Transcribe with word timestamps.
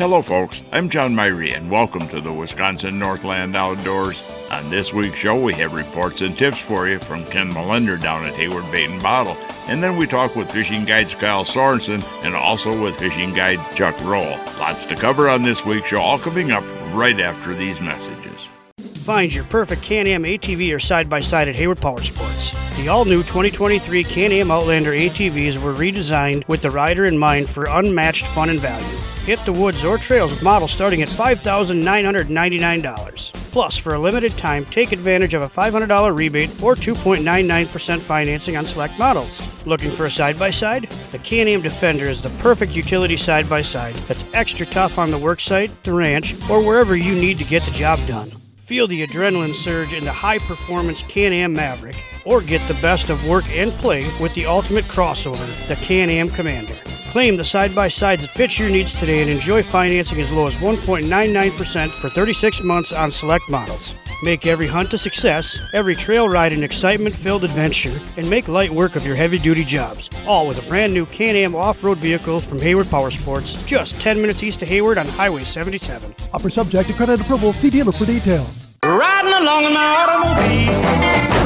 Hello, 0.00 0.22
folks. 0.22 0.62
I'm 0.72 0.88
John 0.88 1.14
Myhre, 1.14 1.54
and 1.54 1.70
welcome 1.70 2.08
to 2.08 2.22
the 2.22 2.32
Wisconsin 2.32 2.98
Northland 2.98 3.54
Outdoors. 3.54 4.26
On 4.50 4.70
this 4.70 4.94
week's 4.94 5.18
show, 5.18 5.38
we 5.38 5.52
have 5.56 5.74
reports 5.74 6.22
and 6.22 6.38
tips 6.38 6.56
for 6.56 6.88
you 6.88 6.98
from 6.98 7.26
Ken 7.26 7.52
Milender 7.52 8.00
down 8.00 8.24
at 8.24 8.32
Hayward 8.32 8.64
Bait 8.72 8.88
and 8.88 9.02
Bottle. 9.02 9.36
And 9.66 9.82
then 9.82 9.98
we 9.98 10.06
talk 10.06 10.34
with 10.34 10.50
fishing 10.50 10.86
guide 10.86 11.10
Kyle 11.18 11.44
Sorenson 11.44 12.02
and 12.24 12.34
also 12.34 12.82
with 12.82 12.96
fishing 12.96 13.34
guide 13.34 13.58
Chuck 13.76 13.94
Roehl. 13.96 14.38
Lots 14.58 14.86
to 14.86 14.96
cover 14.96 15.28
on 15.28 15.42
this 15.42 15.66
week's 15.66 15.88
show, 15.88 16.00
all 16.00 16.18
coming 16.18 16.50
up 16.50 16.64
right 16.94 17.20
after 17.20 17.54
these 17.54 17.78
messages. 17.82 18.48
Find 18.78 19.34
your 19.34 19.44
perfect 19.44 19.82
Can-Am 19.82 20.22
ATV 20.22 20.74
or 20.74 20.80
side-by-side 20.80 21.48
at 21.48 21.56
Hayward 21.56 21.82
Power 21.82 22.00
Sports. 22.00 22.52
The 22.78 22.88
all-new 22.88 23.22
2023 23.24 24.04
Can-Am 24.04 24.50
Outlander 24.50 24.92
ATVs 24.92 25.58
were 25.58 25.74
redesigned 25.74 26.48
with 26.48 26.62
the 26.62 26.70
rider 26.70 27.04
in 27.04 27.18
mind 27.18 27.50
for 27.50 27.66
unmatched 27.68 28.24
fun 28.28 28.48
and 28.48 28.58
value. 28.58 29.09
Hit 29.30 29.44
the 29.44 29.52
woods 29.52 29.84
or 29.84 29.96
trails 29.96 30.32
with 30.32 30.42
models 30.42 30.72
starting 30.72 31.02
at 31.02 31.08
$5,999. 31.08 33.32
Plus, 33.52 33.78
for 33.78 33.94
a 33.94 33.98
limited 33.98 34.36
time, 34.36 34.64
take 34.64 34.90
advantage 34.90 35.34
of 35.34 35.42
a 35.42 35.48
$500 35.48 36.18
rebate 36.18 36.50
or 36.60 36.74
2.99% 36.74 38.00
financing 38.00 38.56
on 38.56 38.66
select 38.66 38.98
models. 38.98 39.64
Looking 39.64 39.92
for 39.92 40.06
a 40.06 40.10
side-by-side? 40.10 40.90
The 41.12 41.18
Can-Am 41.18 41.62
Defender 41.62 42.10
is 42.10 42.22
the 42.22 42.30
perfect 42.42 42.74
utility 42.74 43.16
side-by-side 43.16 43.94
that's 43.94 44.24
extra 44.34 44.66
tough 44.66 44.98
on 44.98 45.12
the 45.12 45.20
worksite, 45.20 45.70
the 45.84 45.92
ranch, 45.92 46.34
or 46.50 46.60
wherever 46.60 46.96
you 46.96 47.14
need 47.14 47.38
to 47.38 47.44
get 47.44 47.62
the 47.62 47.70
job 47.70 48.00
done. 48.08 48.32
Feel 48.56 48.88
the 48.88 49.06
adrenaline 49.06 49.54
surge 49.54 49.94
in 49.94 50.04
the 50.04 50.10
high 50.10 50.38
performance 50.38 51.04
Can 51.04 51.32
Am 51.32 51.52
Maverick, 51.52 51.94
or 52.26 52.40
get 52.40 52.66
the 52.66 52.74
best 52.82 53.10
of 53.10 53.28
work 53.28 53.48
and 53.52 53.70
play 53.74 54.10
with 54.20 54.34
the 54.34 54.46
ultimate 54.46 54.86
crossover, 54.86 55.46
the 55.68 55.76
Can 55.76 56.10
Am 56.10 56.28
Commander. 56.30 56.74
Claim 57.10 57.36
the 57.36 57.42
side 57.42 57.74
by 57.74 57.88
sides 57.88 58.22
that 58.22 58.30
fit 58.30 58.56
your 58.56 58.70
needs 58.70 58.92
today 58.92 59.20
and 59.20 59.28
enjoy 59.28 59.64
financing 59.64 60.20
as 60.20 60.30
low 60.30 60.46
as 60.46 60.56
1.99% 60.58 61.90
for 61.90 62.08
36 62.08 62.62
months 62.62 62.92
on 62.92 63.10
select 63.10 63.50
models. 63.50 63.96
Make 64.22 64.46
every 64.46 64.68
hunt 64.68 64.92
a 64.92 64.98
success, 64.98 65.58
every 65.74 65.96
trail 65.96 66.28
ride 66.28 66.52
an 66.52 66.62
excitement 66.62 67.12
filled 67.12 67.42
adventure, 67.42 67.98
and 68.16 68.30
make 68.30 68.46
light 68.46 68.70
work 68.70 68.94
of 68.94 69.04
your 69.04 69.16
heavy 69.16 69.38
duty 69.38 69.64
jobs. 69.64 70.08
All 70.24 70.46
with 70.46 70.64
a 70.64 70.68
brand 70.68 70.94
new 70.94 71.04
Can 71.06 71.34
Am 71.34 71.56
off 71.56 71.82
road 71.82 71.98
vehicle 71.98 72.38
from 72.38 72.60
Hayward 72.60 72.88
Power 72.88 73.10
Sports, 73.10 73.66
just 73.66 74.00
10 74.00 74.20
minutes 74.20 74.44
east 74.44 74.62
of 74.62 74.68
Hayward 74.68 74.96
on 74.96 75.06
Highway 75.06 75.42
77. 75.42 76.14
Offer 76.32 76.50
subject 76.50 76.90
to 76.90 76.94
credit 76.94 77.20
approval. 77.20 77.52
See 77.52 77.70
dealer 77.70 77.90
for 77.90 78.04
details. 78.04 78.68
Riding 78.84 79.32
along 79.32 79.64
in 79.64 79.72
my 79.72 79.84
automobile. 79.84 81.39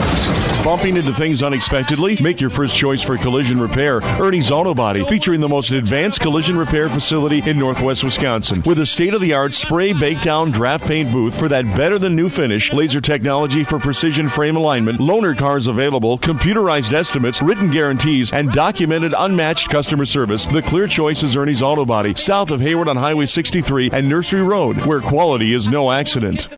Bumping 0.65 0.97
into 0.97 1.13
things 1.13 1.43
unexpectedly? 1.43 2.17
Make 2.23 2.41
your 2.41 2.49
first 2.49 2.75
choice 2.75 3.03
for 3.03 3.19
collision 3.19 3.61
repair. 3.61 4.01
Ernie's 4.19 4.51
Auto 4.51 4.73
Body, 4.73 5.05
featuring 5.05 5.43
the 5.43 5.49
most 5.49 5.73
advanced 5.73 6.21
collision 6.21 6.57
repair 6.57 6.89
facility 6.89 7.43
in 7.45 7.59
northwest 7.59 8.03
Wisconsin. 8.03 8.63
With 8.65 8.79
a 8.79 8.87
state 8.87 9.13
of 9.13 9.21
the 9.21 9.35
art 9.35 9.53
spray 9.53 9.93
bake 9.93 10.23
down 10.23 10.53
draft 10.53 10.87
paint 10.87 11.13
booth 11.13 11.39
for 11.39 11.49
that 11.49 11.67
better 11.77 11.99
than 11.99 12.17
new 12.17 12.31
finish, 12.31 12.73
laser 12.73 13.03
technology 13.03 13.63
for 13.63 13.79
precision 13.79 14.27
frame 14.27 14.57
alignment, 14.57 15.01
loaner 15.01 15.37
cars 15.37 15.67
available, 15.67 16.17
computerized 16.17 16.95
estimates, 16.95 17.43
written 17.43 17.71
guarantees, 17.71 18.33
and 18.33 18.51
documented 18.51 19.15
unmatched 19.19 19.69
customer 19.69 20.07
service. 20.07 20.47
The 20.47 20.63
clear 20.63 20.87
choice 20.87 21.23
is 21.23 21.37
Ernie's 21.37 21.61
Auto 21.61 21.85
Body, 21.85 22.15
south 22.15 22.51
of 22.51 22.63
Hayward 22.63 22.89
on 22.89 22.97
Highway 22.97 23.27
63 23.27 23.91
and 23.93 24.09
Nursery 24.09 24.43
Road, 24.43 24.79
where 24.87 25.03
quality 25.03 25.53
is 25.53 25.69
no 25.69 25.91
accident. 25.91 26.49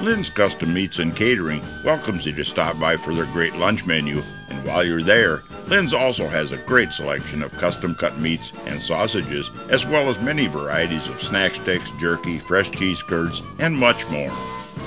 Lynn's 0.00 0.30
Custom 0.30 0.72
Meats 0.72 0.98
and 0.98 1.14
Catering 1.14 1.60
welcomes 1.84 2.24
you 2.24 2.32
to 2.32 2.44
stop 2.44 2.80
by 2.80 2.96
for 2.96 3.12
their 3.12 3.26
great 3.26 3.54
lunch 3.56 3.84
menu. 3.84 4.22
And 4.48 4.66
while 4.66 4.82
you're 4.82 5.02
there, 5.02 5.42
Lynn's 5.66 5.92
also 5.92 6.26
has 6.26 6.52
a 6.52 6.56
great 6.56 6.90
selection 6.90 7.42
of 7.42 7.52
custom 7.58 7.94
cut 7.94 8.18
meats 8.18 8.50
and 8.64 8.80
sausages, 8.80 9.50
as 9.68 9.84
well 9.84 10.08
as 10.08 10.18
many 10.24 10.46
varieties 10.46 11.06
of 11.06 11.22
snack 11.22 11.54
sticks, 11.54 11.90
jerky, 12.00 12.38
fresh 12.38 12.70
cheese 12.70 13.02
curds, 13.02 13.42
and 13.58 13.76
much 13.76 14.08
more. 14.08 14.32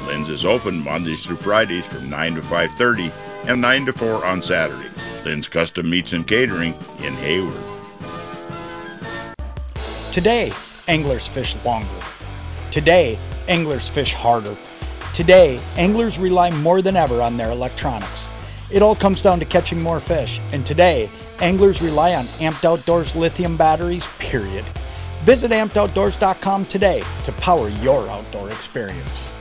Lynn's 0.07 0.29
is 0.29 0.45
open 0.45 0.83
Mondays 0.83 1.23
through 1.23 1.35
Fridays 1.35 1.85
from 1.85 2.09
9 2.09 2.33
to 2.33 2.41
5:30 2.41 3.11
and 3.45 3.61
9 3.61 3.85
to 3.85 3.93
4 3.93 4.25
on 4.25 4.41
Saturdays. 4.41 4.97
Lynn's 5.23 5.47
Custom 5.47 5.87
Meats 5.87 6.13
and 6.13 6.25
Catering 6.25 6.73
in 7.03 7.13
Hayward. 7.13 7.53
Today, 10.11 10.51
anglers 10.87 11.27
fish 11.27 11.55
longer. 11.63 11.87
Today, 12.71 13.19
anglers 13.47 13.89
fish 13.89 14.13
harder. 14.13 14.57
Today, 15.13 15.59
anglers 15.77 16.17
rely 16.17 16.49
more 16.49 16.81
than 16.81 16.95
ever 16.95 17.21
on 17.21 17.37
their 17.37 17.51
electronics. 17.51 18.29
It 18.71 18.81
all 18.81 18.95
comes 18.95 19.21
down 19.21 19.37
to 19.41 19.45
catching 19.45 19.79
more 19.79 19.99
fish, 19.99 20.41
and 20.51 20.65
today, 20.65 21.07
anglers 21.39 21.83
rely 21.83 22.15
on 22.15 22.25
Amped 22.39 22.65
Outdoors 22.65 23.15
lithium 23.15 23.55
batteries, 23.55 24.07
period. 24.17 24.65
Visit 25.21 25.51
ampedoutdoors.com 25.51 26.65
today 26.65 27.03
to 27.25 27.31
power 27.33 27.69
your 27.69 28.09
outdoor 28.09 28.49
experience. 28.49 29.31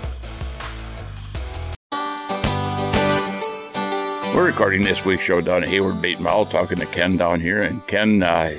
We're 4.34 4.46
recording 4.46 4.82
this 4.82 5.04
week's 5.04 5.24
show 5.24 5.42
down 5.42 5.62
at 5.62 5.68
Hayward 5.68 6.00
Bait 6.00 6.16
and 6.16 6.24
Bottle, 6.24 6.46
talking 6.46 6.78
to 6.78 6.86
Ken 6.86 7.18
down 7.18 7.38
here. 7.38 7.62
And 7.62 7.86
Ken 7.86 8.22
uh, 8.22 8.50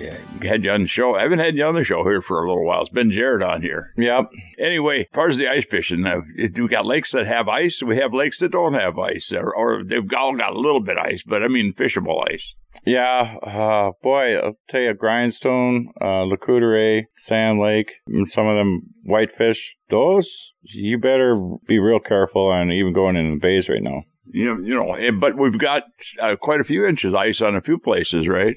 had 0.44 0.64
you 0.64 0.70
on 0.70 0.84
the 0.84 0.88
show. 0.88 1.16
I 1.16 1.24
haven't 1.24 1.40
had 1.40 1.58
you 1.58 1.64
on 1.66 1.74
the 1.74 1.84
show 1.84 2.04
here 2.04 2.22
for 2.22 2.44
a 2.44 2.48
little 2.48 2.64
while. 2.64 2.82
It's 2.82 2.92
been 2.92 3.10
Jared 3.10 3.42
on 3.42 3.64
here. 3.64 3.92
Yep. 3.98 4.30
Anyway, 4.60 5.00
as 5.00 5.08
far 5.12 5.30
as 5.30 5.38
the 5.38 5.48
ice 5.48 5.66
fishing, 5.66 6.06
uh, 6.06 6.22
we 6.38 6.68
got 6.68 6.86
lakes 6.86 7.14
that 7.14 7.26
have 7.26 7.50
ice. 7.50 7.82
We 7.82 7.98
have 7.98 8.14
lakes 8.14 8.40
that 8.40 8.52
don't 8.52 8.76
have 8.76 9.00
ice, 9.00 9.34
or, 9.34 9.52
or 9.52 9.84
they've 9.84 10.08
all 10.16 10.36
got 10.36 10.54
a 10.54 10.60
little 10.60 10.80
bit 10.80 11.00
of 11.00 11.06
ice, 11.08 11.24
but 11.24 11.42
I 11.42 11.48
mean 11.48 11.74
fishable 11.74 12.24
ice. 12.32 12.54
Yeah, 12.86 13.38
uh, 13.42 13.94
boy, 14.04 14.38
I'll 14.38 14.56
tell 14.68 14.82
you, 14.82 14.94
Grindstone, 14.94 15.92
uh, 16.00 16.26
Lac-Courte, 16.26 17.06
Sand 17.14 17.60
Lake, 17.60 17.94
some 18.26 18.46
of 18.48 18.58
them 18.58 18.82
whitefish, 19.06 19.76
those, 19.90 20.54
you 20.62 21.00
better 21.00 21.36
be 21.68 21.80
real 21.80 22.00
careful 22.00 22.48
on 22.48 22.72
even 22.72 22.94
going 22.94 23.16
in 23.16 23.32
the 23.32 23.40
bays 23.40 23.70
right 23.70 23.82
now. 23.82 24.04
You 24.26 24.56
know, 24.56 24.62
you 24.62 24.74
know, 24.74 25.20
but 25.20 25.38
we've 25.38 25.58
got 25.58 25.84
uh, 26.20 26.36
quite 26.38 26.62
a 26.62 26.64
few 26.64 26.86
inches 26.86 27.14
ice 27.14 27.42
on 27.42 27.56
a 27.56 27.62
few 27.62 27.78
places, 27.78 28.28
right? 28.28 28.56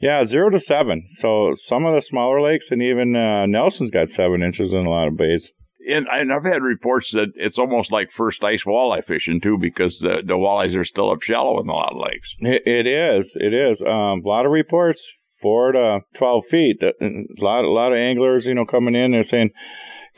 Yeah, 0.00 0.24
zero 0.24 0.50
to 0.50 0.60
seven. 0.60 1.04
So 1.06 1.52
some 1.54 1.84
of 1.84 1.94
the 1.94 2.00
smaller 2.00 2.40
lakes 2.40 2.70
and 2.70 2.82
even 2.82 3.16
uh, 3.16 3.46
Nelson's 3.46 3.90
got 3.90 4.08
seven 4.08 4.42
inches 4.42 4.72
in 4.72 4.86
a 4.86 4.90
lot 4.90 5.08
of 5.08 5.16
bays. 5.16 5.52
And, 5.88 6.06
and 6.12 6.32
I've 6.32 6.44
had 6.44 6.62
reports 6.62 7.10
that 7.12 7.28
it's 7.34 7.58
almost 7.58 7.90
like 7.90 8.12
first 8.12 8.44
ice 8.44 8.64
walleye 8.64 9.04
fishing 9.04 9.40
too, 9.40 9.58
because 9.58 9.98
the, 9.98 10.22
the 10.24 10.36
walleyes 10.36 10.76
are 10.76 10.84
still 10.84 11.10
up 11.10 11.22
shallow 11.22 11.60
in 11.60 11.68
a 11.68 11.72
lot 11.72 11.92
of 11.92 11.98
lakes. 11.98 12.36
It, 12.38 12.62
it 12.66 12.86
is. 12.86 13.36
It 13.40 13.52
is. 13.54 13.82
Um, 13.82 14.22
a 14.24 14.28
lot 14.28 14.46
of 14.46 14.52
reports, 14.52 15.12
four 15.40 15.72
to 15.72 16.00
twelve 16.14 16.46
feet. 16.46 16.82
A 16.82 16.92
lot, 17.40 17.64
a 17.64 17.70
lot 17.70 17.92
of 17.92 17.98
anglers, 17.98 18.46
you 18.46 18.54
know, 18.54 18.66
coming 18.66 18.94
in. 18.94 19.12
They're 19.12 19.22
saying, 19.22 19.50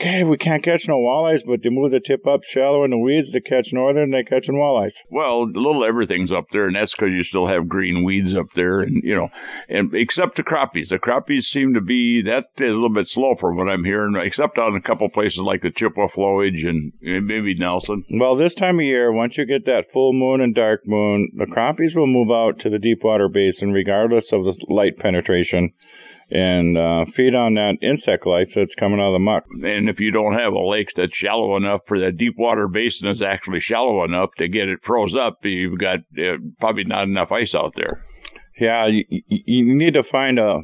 okay, 0.02 0.24
we 0.24 0.36
can't 0.36 0.62
catch 0.62 0.88
no 0.88 0.98
walleyes, 0.98 1.46
but 1.46 1.62
they 1.62 1.70
move 1.70 1.92
the 1.92 2.00
tip 2.00 2.26
up 2.26 2.42
shallow 2.42 2.84
in 2.84 2.90
the 2.90 2.98
weeds 2.98 3.30
to 3.32 3.40
catch 3.40 3.72
northern, 3.72 4.10
they're 4.10 4.24
catching 4.24 4.56
walleyes. 4.56 4.96
Well, 5.10 5.42
a 5.42 5.44
little 5.44 5.84
everything's 5.84 6.32
up 6.32 6.46
there, 6.50 6.66
and 6.66 6.74
that's 6.74 6.92
because 6.92 7.12
you 7.12 7.22
still 7.22 7.46
have 7.46 7.68
green 7.68 8.02
weeds 8.02 8.34
up 8.34 8.52
there, 8.54 8.80
and 8.80 9.02
you 9.04 9.14
know, 9.14 9.30
and 9.68 9.94
except 9.94 10.36
the 10.36 10.42
crappies, 10.42 10.88
the 10.88 10.98
crappies 10.98 11.44
seem 11.44 11.74
to 11.74 11.80
be 11.80 12.20
that 12.22 12.46
a 12.58 12.64
little 12.64 12.88
bit 12.88 13.08
slow 13.08 13.36
from 13.36 13.56
what 13.56 13.68
I'm 13.68 13.84
hearing, 13.84 14.16
except 14.16 14.58
on 14.58 14.74
a 14.74 14.80
couple 14.80 15.08
places 15.08 15.38
like 15.38 15.62
the 15.62 15.70
Chippewa 15.70 16.08
Flowage 16.08 16.68
and 16.68 16.92
maybe 17.00 17.54
Nelson. 17.54 18.04
Well, 18.10 18.34
this 18.34 18.54
time 18.54 18.78
of 18.80 18.84
year, 18.84 19.12
once 19.12 19.38
you 19.38 19.44
get 19.44 19.64
that 19.66 19.90
full 19.90 20.12
moon 20.12 20.40
and 20.40 20.54
dark 20.54 20.86
moon, 20.86 21.30
the 21.36 21.46
crappies 21.46 21.96
will 21.96 22.06
move 22.06 22.30
out 22.30 22.58
to 22.60 22.70
the 22.70 22.78
deep 22.78 23.04
water 23.04 23.28
basin 23.28 23.72
regardless 23.72 24.32
of 24.32 24.44
the 24.44 24.58
light 24.68 24.98
penetration 24.98 25.72
and 26.32 26.78
uh, 26.78 27.04
feed 27.04 27.34
on 27.34 27.54
that 27.54 27.76
insect 27.82 28.26
life 28.26 28.52
that's 28.54 28.74
coming 28.74 28.98
out 28.98 29.08
of 29.08 29.12
the 29.12 29.18
muck. 29.18 29.44
And 29.62 29.90
if 29.90 30.00
you 30.00 30.10
don't 30.10 30.38
have 30.38 30.54
a 30.54 30.66
lake 30.66 30.92
that's 30.96 31.14
shallow 31.14 31.56
enough 31.56 31.82
for 31.86 31.98
that 32.00 32.16
deep 32.16 32.34
water 32.38 32.68
basin 32.68 33.08
is 33.08 33.20
actually 33.20 33.60
shallow 33.60 34.02
enough 34.02 34.30
to 34.38 34.48
get 34.48 34.68
it 34.68 34.82
froze 34.82 35.14
up, 35.14 35.44
you've 35.44 35.78
got 35.78 35.98
uh, 36.18 36.38
probably 36.58 36.84
not 36.84 37.04
enough 37.04 37.30
ice 37.30 37.54
out 37.54 37.74
there. 37.76 38.02
Yeah, 38.58 38.86
you, 38.86 39.04
you 39.08 39.74
need 39.74 39.94
to 39.94 40.02
find 40.02 40.38
a 40.38 40.60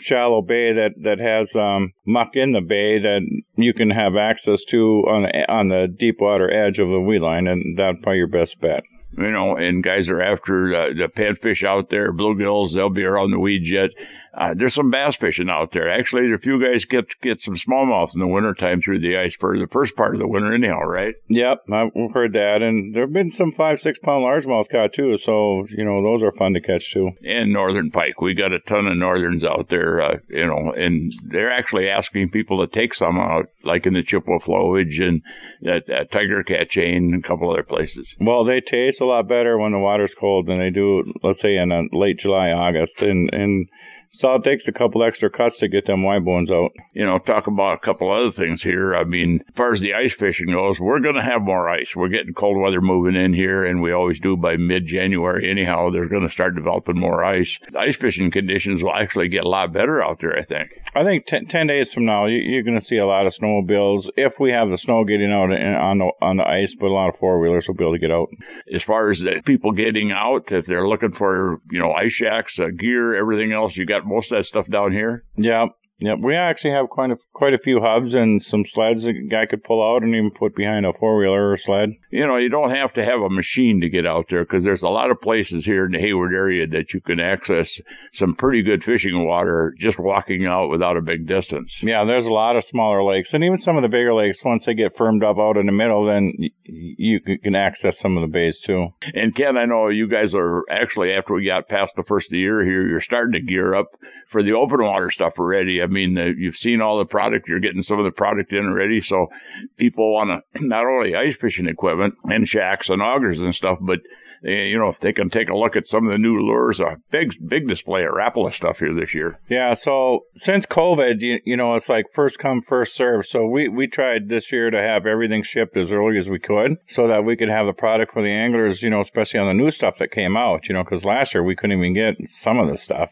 shallow 0.00 0.42
bay 0.42 0.72
that 0.72 0.92
that 1.02 1.18
has 1.18 1.54
um, 1.54 1.92
muck 2.04 2.34
in 2.34 2.52
the 2.52 2.60
bay 2.60 2.98
that 2.98 3.22
you 3.56 3.74
can 3.74 3.90
have 3.90 4.16
access 4.16 4.64
to 4.64 5.04
on 5.08 5.22
the, 5.22 5.52
on 5.52 5.68
the 5.68 5.86
deep 5.86 6.20
water 6.20 6.52
edge 6.52 6.78
of 6.78 6.88
the 6.88 7.00
weed 7.00 7.20
line, 7.20 7.46
and 7.46 7.76
that'd 7.76 8.02
probably 8.02 8.18
your 8.18 8.28
best 8.28 8.60
bet 8.60 8.84
you 9.18 9.30
know, 9.30 9.56
and 9.56 9.82
guys 9.82 10.10
are 10.10 10.20
after 10.20 10.74
uh, 10.74 10.88
the 10.88 11.08
panfish 11.08 11.64
out 11.64 11.90
there, 11.90 12.12
bluegills, 12.12 12.74
they'll 12.74 12.90
be 12.90 13.04
around 13.04 13.30
the 13.30 13.40
weeds 13.40 13.70
yet. 13.70 13.90
Uh, 14.36 14.54
there's 14.54 14.74
some 14.74 14.90
bass 14.90 15.16
fishing 15.16 15.48
out 15.48 15.72
there. 15.72 15.90
Actually, 15.90 16.30
a 16.30 16.38
few 16.38 16.62
guys 16.62 16.84
get 16.84 17.06
get 17.22 17.40
some 17.40 17.56
smallmouth 17.56 18.12
in 18.14 18.20
the 18.20 18.26
wintertime 18.26 18.82
through 18.82 18.98
the 18.98 19.16
ice 19.16 19.34
for 19.34 19.58
the 19.58 19.66
first 19.66 19.96
part 19.96 20.14
of 20.14 20.20
the 20.20 20.28
winter, 20.28 20.52
anyhow, 20.52 20.80
right? 20.80 21.14
Yep, 21.28 21.64
I've 21.72 22.12
heard 22.12 22.34
that. 22.34 22.60
And 22.60 22.94
there 22.94 23.04
have 23.04 23.12
been 23.12 23.30
some 23.30 23.50
five, 23.50 23.80
six 23.80 23.98
pound 23.98 24.24
largemouth 24.24 24.68
caught 24.68 24.92
too. 24.92 25.16
So, 25.16 25.64
you 25.70 25.84
know, 25.84 26.02
those 26.02 26.22
are 26.22 26.32
fun 26.32 26.52
to 26.52 26.60
catch 26.60 26.92
too. 26.92 27.12
And 27.24 27.52
northern 27.52 27.90
pike. 27.90 28.20
We 28.20 28.34
got 28.34 28.52
a 28.52 28.60
ton 28.60 28.86
of 28.86 28.96
northerns 28.98 29.42
out 29.42 29.70
there, 29.70 30.00
uh, 30.00 30.18
you 30.28 30.46
know, 30.46 30.72
and 30.72 31.12
they're 31.24 31.52
actually 31.52 31.88
asking 31.88 32.30
people 32.30 32.60
to 32.60 32.66
take 32.66 32.92
some 32.92 33.18
out, 33.18 33.46
like 33.62 33.86
in 33.86 33.94
the 33.94 34.02
Chippewa 34.02 34.38
Flowage 34.38 35.00
and 35.00 35.22
that, 35.62 35.86
that 35.86 36.10
Tiger 36.10 36.42
Cat 36.42 36.68
chain 36.68 37.14
and 37.14 37.24
a 37.24 37.26
couple 37.26 37.50
other 37.50 37.62
places. 37.62 38.14
Well, 38.20 38.44
they 38.44 38.60
taste 38.60 39.00
a 39.00 39.06
lot 39.06 39.28
better 39.28 39.56
when 39.56 39.72
the 39.72 39.78
water's 39.78 40.14
cold 40.14 40.46
than 40.46 40.58
they 40.58 40.70
do, 40.70 41.14
let's 41.22 41.40
say, 41.40 41.56
in 41.56 41.88
late 41.92 42.18
July, 42.18 42.50
August. 42.50 43.00
And, 43.00 43.32
and, 43.32 43.68
So 44.10 44.34
it 44.34 44.44
takes 44.44 44.66
a 44.68 44.72
couple 44.72 45.02
extra 45.02 45.28
cuts 45.28 45.58
to 45.58 45.68
get 45.68 45.84
them 45.84 46.02
Y 46.02 46.18
bones 46.18 46.50
out. 46.50 46.72
You 46.94 47.04
know, 47.04 47.18
talk 47.18 47.46
about 47.46 47.76
a 47.76 47.80
couple 47.80 48.10
other 48.10 48.30
things 48.30 48.62
here. 48.62 48.94
I 48.94 49.04
mean, 49.04 49.42
as 49.48 49.54
far 49.54 49.72
as 49.72 49.80
the 49.80 49.94
ice 49.94 50.14
fishing 50.14 50.52
goes, 50.52 50.80
we're 50.80 51.00
going 51.00 51.16
to 51.16 51.22
have 51.22 51.42
more 51.42 51.68
ice. 51.68 51.94
We're 51.94 52.08
getting 52.08 52.34
cold 52.34 52.58
weather 52.58 52.80
moving 52.80 53.14
in 53.14 53.34
here, 53.34 53.64
and 53.64 53.82
we 53.82 53.92
always 53.92 54.20
do 54.20 54.36
by 54.36 54.56
mid 54.56 54.86
January. 54.86 55.50
Anyhow, 55.50 55.90
they're 55.90 56.08
going 56.08 56.22
to 56.22 56.28
start 56.28 56.54
developing 56.54 56.98
more 56.98 57.24
ice. 57.24 57.58
The 57.70 57.80
ice 57.80 57.96
fishing 57.96 58.30
conditions 58.30 58.82
will 58.82 58.94
actually 58.94 59.28
get 59.28 59.44
a 59.44 59.48
lot 59.48 59.72
better 59.72 60.02
out 60.02 60.20
there, 60.20 60.36
I 60.36 60.42
think. 60.42 60.70
I 60.94 61.04
think 61.04 61.26
ten, 61.26 61.46
10 61.46 61.66
days 61.66 61.92
from 61.92 62.06
now, 62.06 62.26
you, 62.26 62.58
are 62.58 62.62
going 62.62 62.78
to 62.78 62.84
see 62.84 62.96
a 62.96 63.06
lot 63.06 63.26
of 63.26 63.34
snowmobiles 63.34 64.08
if 64.16 64.40
we 64.40 64.52
have 64.52 64.70
the 64.70 64.78
snow 64.78 65.04
getting 65.04 65.30
out 65.32 65.52
on 65.52 65.98
the 65.98 66.10
on 66.22 66.36
the 66.38 66.48
ice, 66.48 66.74
but 66.74 66.86
a 66.86 66.92
lot 66.92 67.08
of 67.08 67.16
four 67.16 67.38
wheelers 67.40 67.68
will 67.68 67.74
be 67.74 67.84
able 67.84 67.94
to 67.94 67.98
get 67.98 68.10
out. 68.10 68.28
As 68.72 68.82
far 68.82 69.10
as 69.10 69.20
the 69.20 69.42
people 69.44 69.72
getting 69.72 70.10
out, 70.10 70.50
if 70.52 70.66
they're 70.66 70.88
looking 70.88 71.12
for 71.12 71.60
you 71.70 71.78
know 71.78 71.92
ice 71.92 72.12
shacks, 72.12 72.58
uh, 72.58 72.68
gear, 72.68 73.14
everything 73.14 73.52
else, 73.52 73.76
you 73.76 73.84
got 73.84 73.95
most 74.04 74.32
of 74.32 74.38
that 74.38 74.44
stuff 74.44 74.68
down 74.68 74.92
here. 74.92 75.24
Yeah, 75.36 75.68
yeah, 75.98 76.14
we 76.14 76.34
actually 76.34 76.72
have 76.72 76.90
quite 76.90 77.10
a 77.10 77.16
quite 77.32 77.54
a 77.54 77.58
few 77.58 77.80
hubs 77.80 78.12
and 78.12 78.42
some 78.42 78.66
sleds 78.66 79.06
a 79.06 79.14
guy 79.14 79.46
could 79.46 79.64
pull 79.64 79.82
out 79.82 80.02
and 80.02 80.14
even 80.14 80.30
put 80.30 80.54
behind 80.54 80.84
a 80.84 80.92
four 80.92 81.16
wheeler 81.16 81.50
or 81.50 81.56
sled. 81.56 81.92
You 82.10 82.26
know, 82.26 82.36
you 82.36 82.50
don't 82.50 82.70
have 82.70 82.92
to 82.94 83.04
have 83.04 83.20
a 83.20 83.30
machine 83.30 83.80
to 83.80 83.88
get 83.88 84.04
out 84.04 84.26
there 84.28 84.44
because 84.44 84.62
there's 84.62 84.82
a 84.82 84.90
lot 84.90 85.10
of 85.10 85.22
places 85.22 85.64
here 85.64 85.86
in 85.86 85.92
the 85.92 85.98
Hayward 85.98 86.34
area 86.34 86.66
that 86.66 86.92
you 86.92 87.00
can 87.00 87.18
access 87.18 87.80
some 88.12 88.34
pretty 88.34 88.62
good 88.62 88.84
fishing 88.84 89.24
water 89.24 89.74
just 89.78 89.98
walking 89.98 90.44
out 90.44 90.68
without 90.68 90.98
a 90.98 91.02
big 91.02 91.26
distance. 91.26 91.82
Yeah, 91.82 92.04
there's 92.04 92.26
a 92.26 92.32
lot 92.32 92.56
of 92.56 92.64
smaller 92.64 93.02
lakes 93.02 93.32
and 93.32 93.42
even 93.42 93.58
some 93.58 93.76
of 93.76 93.82
the 93.82 93.88
bigger 93.88 94.12
lakes. 94.12 94.44
Once 94.44 94.66
they 94.66 94.74
get 94.74 94.94
firmed 94.94 95.24
up 95.24 95.38
out 95.38 95.56
in 95.56 95.64
the 95.64 95.72
middle, 95.72 96.04
then 96.04 96.34
you 96.68 97.20
can 97.20 97.54
access 97.54 97.98
some 97.98 98.16
of 98.16 98.22
the 98.22 98.32
bays 98.32 98.60
too. 98.60 98.88
And 99.14 99.34
Ken, 99.34 99.56
I 99.56 99.64
know 99.64 99.88
you 99.88 100.08
guys 100.08 100.34
are 100.34 100.64
actually 100.70 101.12
after 101.12 101.34
we 101.34 101.44
got 101.44 101.68
past 101.68 101.96
the 101.96 102.02
first 102.02 102.28
of 102.28 102.32
the 102.32 102.38
year 102.38 102.64
here, 102.64 102.86
you're 102.86 103.00
starting 103.00 103.32
to 103.32 103.40
gear 103.40 103.74
up 103.74 103.86
for 104.28 104.42
the 104.42 104.52
open 104.52 104.82
water 104.82 105.10
stuff 105.10 105.38
already. 105.38 105.82
I 105.82 105.86
mean, 105.86 106.14
the, 106.14 106.34
you've 106.36 106.56
seen 106.56 106.80
all 106.80 106.98
the 106.98 107.06
product. 107.06 107.48
You're 107.48 107.60
getting 107.60 107.82
some 107.82 107.98
of 107.98 108.04
the 108.04 108.10
product 108.10 108.52
in 108.52 108.66
already. 108.66 109.00
So 109.00 109.28
people 109.76 110.12
want 110.12 110.44
to 110.54 110.66
not 110.66 110.86
only 110.86 111.14
ice 111.14 111.36
fishing 111.36 111.68
equipment 111.68 112.14
and 112.24 112.48
shacks 112.48 112.88
and 112.88 113.00
augers 113.00 113.38
and 113.38 113.54
stuff, 113.54 113.78
but 113.80 114.00
Eh, 114.44 114.64
you 114.64 114.78
know, 114.78 114.88
if 114.88 115.00
they 115.00 115.12
can 115.12 115.30
take 115.30 115.48
a 115.48 115.56
look 115.56 115.76
at 115.76 115.86
some 115.86 116.06
of 116.06 116.12
the 116.12 116.18
new 116.18 116.38
lures, 116.40 116.80
a 116.80 116.96
big, 117.10 117.34
big 117.46 117.68
display 117.68 118.04
of 118.04 118.12
Rapala 118.12 118.52
stuff 118.52 118.78
here 118.78 118.94
this 118.94 119.14
year. 119.14 119.38
Yeah. 119.48 119.74
So 119.74 120.26
since 120.36 120.66
COVID, 120.66 121.20
you, 121.20 121.40
you 121.44 121.56
know, 121.56 121.74
it's 121.74 121.88
like 121.88 122.06
first 122.12 122.38
come, 122.38 122.60
first 122.62 122.94
serve. 122.94 123.26
So 123.26 123.46
we, 123.46 123.68
we 123.68 123.86
tried 123.86 124.28
this 124.28 124.52
year 124.52 124.70
to 124.70 124.78
have 124.78 125.06
everything 125.06 125.42
shipped 125.42 125.76
as 125.76 125.92
early 125.92 126.18
as 126.18 126.28
we 126.28 126.38
could 126.38 126.76
so 126.86 127.08
that 127.08 127.24
we 127.24 127.36
could 127.36 127.48
have 127.48 127.66
the 127.66 127.72
product 127.72 128.12
for 128.12 128.22
the 128.22 128.30
anglers, 128.30 128.82
you 128.82 128.90
know, 128.90 129.00
especially 129.00 129.40
on 129.40 129.48
the 129.48 129.54
new 129.54 129.70
stuff 129.70 129.98
that 129.98 130.10
came 130.10 130.36
out, 130.36 130.68
you 130.68 130.74
know, 130.74 130.84
because 130.84 131.04
last 131.04 131.34
year 131.34 131.42
we 131.42 131.56
couldn't 131.56 131.78
even 131.78 131.94
get 131.94 132.16
some 132.28 132.58
of 132.58 132.68
the 132.68 132.76
stuff. 132.76 133.10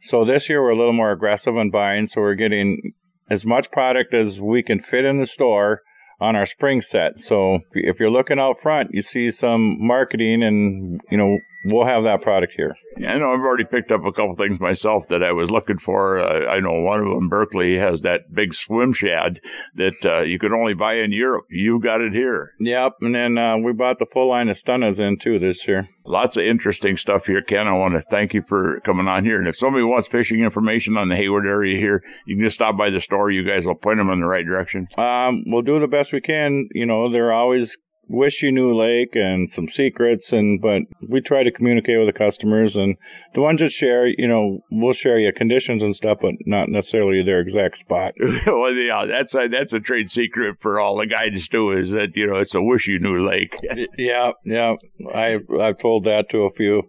So 0.00 0.24
this 0.24 0.48
year 0.48 0.62
we're 0.62 0.70
a 0.70 0.76
little 0.76 0.92
more 0.92 1.12
aggressive 1.12 1.56
on 1.56 1.70
buying. 1.70 2.06
So 2.06 2.20
we're 2.20 2.34
getting 2.34 2.94
as 3.30 3.46
much 3.46 3.70
product 3.70 4.12
as 4.14 4.40
we 4.40 4.62
can 4.62 4.80
fit 4.80 5.04
in 5.04 5.18
the 5.18 5.26
store 5.26 5.82
on 6.22 6.36
our 6.36 6.46
spring 6.46 6.80
set. 6.80 7.18
So 7.18 7.58
if 7.72 7.98
you're 7.98 8.10
looking 8.10 8.38
out 8.38 8.60
front, 8.60 8.94
you 8.94 9.02
see 9.02 9.30
some 9.30 9.76
marketing 9.84 10.42
and, 10.42 11.00
you 11.10 11.18
know, 11.18 11.38
we'll 11.64 11.86
have 11.86 12.04
that 12.04 12.22
product 12.22 12.54
here. 12.54 12.76
Yeah, 12.98 13.14
I 13.14 13.18
know 13.18 13.32
I've 13.32 13.40
already 13.40 13.64
picked 13.64 13.90
up 13.90 14.04
a 14.04 14.12
couple 14.12 14.34
things 14.34 14.60
myself 14.60 15.08
that 15.08 15.22
I 15.22 15.32
was 15.32 15.50
looking 15.50 15.78
for. 15.78 16.18
Uh, 16.18 16.46
I 16.46 16.60
know 16.60 16.80
one 16.80 17.00
of 17.00 17.12
them, 17.12 17.28
Berkley, 17.28 17.76
has 17.78 18.02
that 18.02 18.34
big 18.34 18.54
swim 18.54 18.92
shad 18.92 19.40
that 19.76 20.04
uh, 20.04 20.20
you 20.20 20.38
could 20.38 20.52
only 20.52 20.74
buy 20.74 20.96
in 20.96 21.12
Europe. 21.12 21.46
You 21.50 21.80
got 21.80 22.00
it 22.00 22.12
here. 22.12 22.52
Yep, 22.60 22.94
and 23.00 23.14
then 23.14 23.38
uh, 23.38 23.56
we 23.58 23.72
bought 23.72 23.98
the 23.98 24.06
full 24.06 24.28
line 24.28 24.48
of 24.48 24.56
Stunnas 24.56 25.00
in 25.00 25.18
too 25.18 25.38
this 25.38 25.66
year. 25.66 25.88
Lots 26.04 26.36
of 26.36 26.44
interesting 26.44 26.96
stuff 26.96 27.26
here, 27.26 27.42
Ken. 27.42 27.68
I 27.68 27.72
want 27.72 27.94
to 27.94 28.02
thank 28.02 28.34
you 28.34 28.42
for 28.42 28.80
coming 28.80 29.06
on 29.06 29.24
here. 29.24 29.38
And 29.38 29.46
if 29.46 29.56
somebody 29.56 29.84
wants 29.84 30.08
fishing 30.08 30.42
information 30.42 30.96
on 30.96 31.08
the 31.08 31.16
Hayward 31.16 31.46
area 31.46 31.78
here, 31.78 32.02
you 32.26 32.36
can 32.36 32.44
just 32.44 32.56
stop 32.56 32.76
by 32.76 32.90
the 32.90 33.00
store. 33.00 33.30
You 33.30 33.44
guys 33.44 33.64
will 33.64 33.76
point 33.76 33.98
them 33.98 34.10
in 34.10 34.20
the 34.20 34.26
right 34.26 34.44
direction. 34.44 34.88
Um, 34.98 35.44
we'll 35.46 35.62
do 35.62 35.78
the 35.78 35.86
best 35.86 36.12
we 36.12 36.20
can. 36.20 36.68
You 36.72 36.86
know, 36.86 37.08
they're 37.08 37.32
always 37.32 37.78
wish 38.08 38.42
you 38.42 38.52
knew 38.52 38.74
lake 38.74 39.14
and 39.14 39.48
some 39.48 39.68
secrets 39.68 40.32
and 40.32 40.60
but 40.60 40.82
we 41.08 41.20
try 41.20 41.42
to 41.42 41.50
communicate 41.50 41.98
with 41.98 42.08
the 42.08 42.12
customers 42.12 42.76
and 42.76 42.96
the 43.34 43.40
ones 43.40 43.60
that 43.60 43.70
share 43.70 44.06
you 44.06 44.26
know 44.28 44.58
we'll 44.70 44.92
share 44.92 45.18
you 45.18 45.32
conditions 45.32 45.82
and 45.82 45.94
stuff 45.94 46.18
but 46.20 46.34
not 46.44 46.68
necessarily 46.68 47.22
their 47.22 47.40
exact 47.40 47.78
spot. 47.78 48.14
Well 48.46 48.72
yeah 48.74 49.06
that's 49.06 49.34
a 49.34 49.48
that's 49.48 49.72
a 49.72 49.80
trade 49.80 50.10
secret 50.10 50.56
for 50.60 50.80
all 50.80 50.96
the 50.96 51.06
guys 51.06 51.48
do 51.48 51.70
is 51.72 51.90
that 51.90 52.16
you 52.16 52.26
know 52.26 52.36
it's 52.36 52.54
a 52.54 52.62
wish 52.62 52.86
you 52.86 52.98
knew 52.98 53.24
lake 53.24 53.56
yeah 53.98 54.32
yeah. 54.44 54.74
I've 55.14 55.46
i've 55.60 55.78
told 55.78 56.04
that 56.04 56.28
to 56.30 56.42
a 56.42 56.52
few 56.52 56.82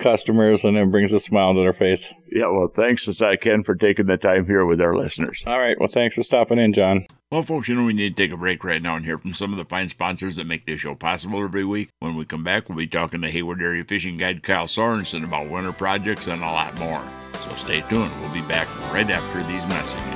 customers 0.00 0.64
and 0.64 0.76
it 0.76 0.90
brings 0.90 1.12
a 1.12 1.18
smile 1.18 1.54
to 1.54 1.60
their 1.60 1.72
face. 1.72 2.12
Yeah 2.30 2.48
well 2.48 2.68
thanks 2.74 3.06
as 3.08 3.22
i 3.22 3.36
can 3.36 3.62
for 3.62 3.74
taking 3.74 4.06
the 4.06 4.16
time 4.16 4.46
here 4.46 4.64
with 4.64 4.80
our 4.80 4.94
listeners. 4.94 5.42
All 5.46 5.58
right 5.58 5.78
well 5.78 5.88
thanks 5.88 6.16
for 6.16 6.22
stopping 6.22 6.58
in 6.58 6.72
john 6.72 7.06
well, 7.32 7.42
folks, 7.42 7.66
you 7.66 7.74
know, 7.74 7.84
we 7.84 7.92
need 7.92 8.16
to 8.16 8.22
take 8.22 8.32
a 8.32 8.36
break 8.36 8.62
right 8.62 8.80
now 8.80 8.94
and 8.94 9.04
hear 9.04 9.18
from 9.18 9.34
some 9.34 9.52
of 9.52 9.58
the 9.58 9.64
fine 9.64 9.88
sponsors 9.88 10.36
that 10.36 10.46
make 10.46 10.64
this 10.64 10.80
show 10.80 10.94
possible 10.94 11.42
every 11.42 11.64
week. 11.64 11.88
When 11.98 12.14
we 12.14 12.24
come 12.24 12.44
back, 12.44 12.68
we'll 12.68 12.78
be 12.78 12.86
talking 12.86 13.20
to 13.22 13.28
Hayward 13.28 13.60
Area 13.60 13.82
Fishing 13.82 14.16
Guide 14.16 14.44
Kyle 14.44 14.68
Sorenson 14.68 15.24
about 15.24 15.50
winter 15.50 15.72
projects 15.72 16.28
and 16.28 16.40
a 16.40 16.46
lot 16.46 16.78
more. 16.78 17.02
So 17.34 17.52
stay 17.56 17.80
tuned. 17.88 18.12
We'll 18.20 18.32
be 18.32 18.42
back 18.42 18.68
right 18.92 19.10
after 19.10 19.42
these 19.42 19.66
messages. 19.66 20.06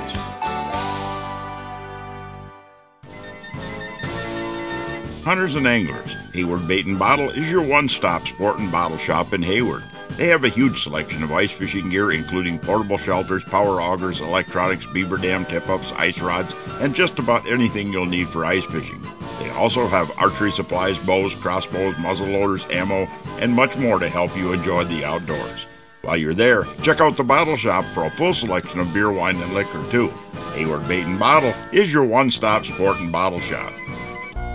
Hunters 5.25 5.55
and 5.55 5.67
anglers, 5.67 6.15
Hayward 6.33 6.65
Bait 6.65 6.85
and 6.85 6.97
Bottle 6.97 7.29
is 7.29 7.51
your 7.51 7.61
one 7.61 7.89
stop 7.89 8.25
sport 8.25 8.57
and 8.57 8.71
bottle 8.71 8.97
shop 8.97 9.33
in 9.33 9.41
Hayward. 9.41 9.83
They 10.17 10.27
have 10.27 10.43
a 10.43 10.49
huge 10.49 10.83
selection 10.83 11.23
of 11.23 11.31
ice 11.31 11.51
fishing 11.51 11.89
gear, 11.89 12.11
including 12.11 12.59
portable 12.59 12.97
shelters, 12.97 13.43
power 13.43 13.81
augers, 13.81 14.19
electronics, 14.19 14.85
beaver 14.85 15.17
dam 15.17 15.45
tip 15.45 15.67
ups, 15.67 15.91
ice 15.93 16.19
rods, 16.19 16.53
and 16.79 16.95
just 16.95 17.17
about 17.17 17.47
anything 17.47 17.91
you'll 17.91 18.05
need 18.05 18.27
for 18.27 18.45
ice 18.45 18.65
fishing. 18.65 19.01
They 19.39 19.49
also 19.51 19.87
have 19.87 20.11
archery 20.19 20.51
supplies, 20.51 20.97
bows, 20.99 21.33
crossbows, 21.33 21.97
muzzle 21.97 22.27
loaders, 22.27 22.65
ammo, 22.69 23.07
and 23.39 23.55
much 23.55 23.75
more 23.77 23.99
to 23.99 24.09
help 24.09 24.35
you 24.37 24.53
enjoy 24.53 24.83
the 24.83 25.03
outdoors. 25.03 25.65
While 26.03 26.17
you're 26.17 26.33
there, 26.33 26.65
check 26.83 26.99
out 26.99 27.17
the 27.17 27.23
bottle 27.23 27.57
shop 27.57 27.85
for 27.85 28.05
a 28.05 28.11
full 28.11 28.33
selection 28.33 28.79
of 28.79 28.93
beer, 28.93 29.11
wine, 29.11 29.37
and 29.37 29.53
liquor, 29.53 29.83
too. 29.91 30.09
Hayward 30.53 30.87
Bait 30.87 31.05
and 31.05 31.19
Bottle 31.19 31.53
is 31.71 31.91
your 31.91 32.05
one 32.05 32.29
stop 32.31 32.65
sport 32.65 32.99
and 32.99 33.11
bottle 33.11 33.39
shop. 33.39 33.71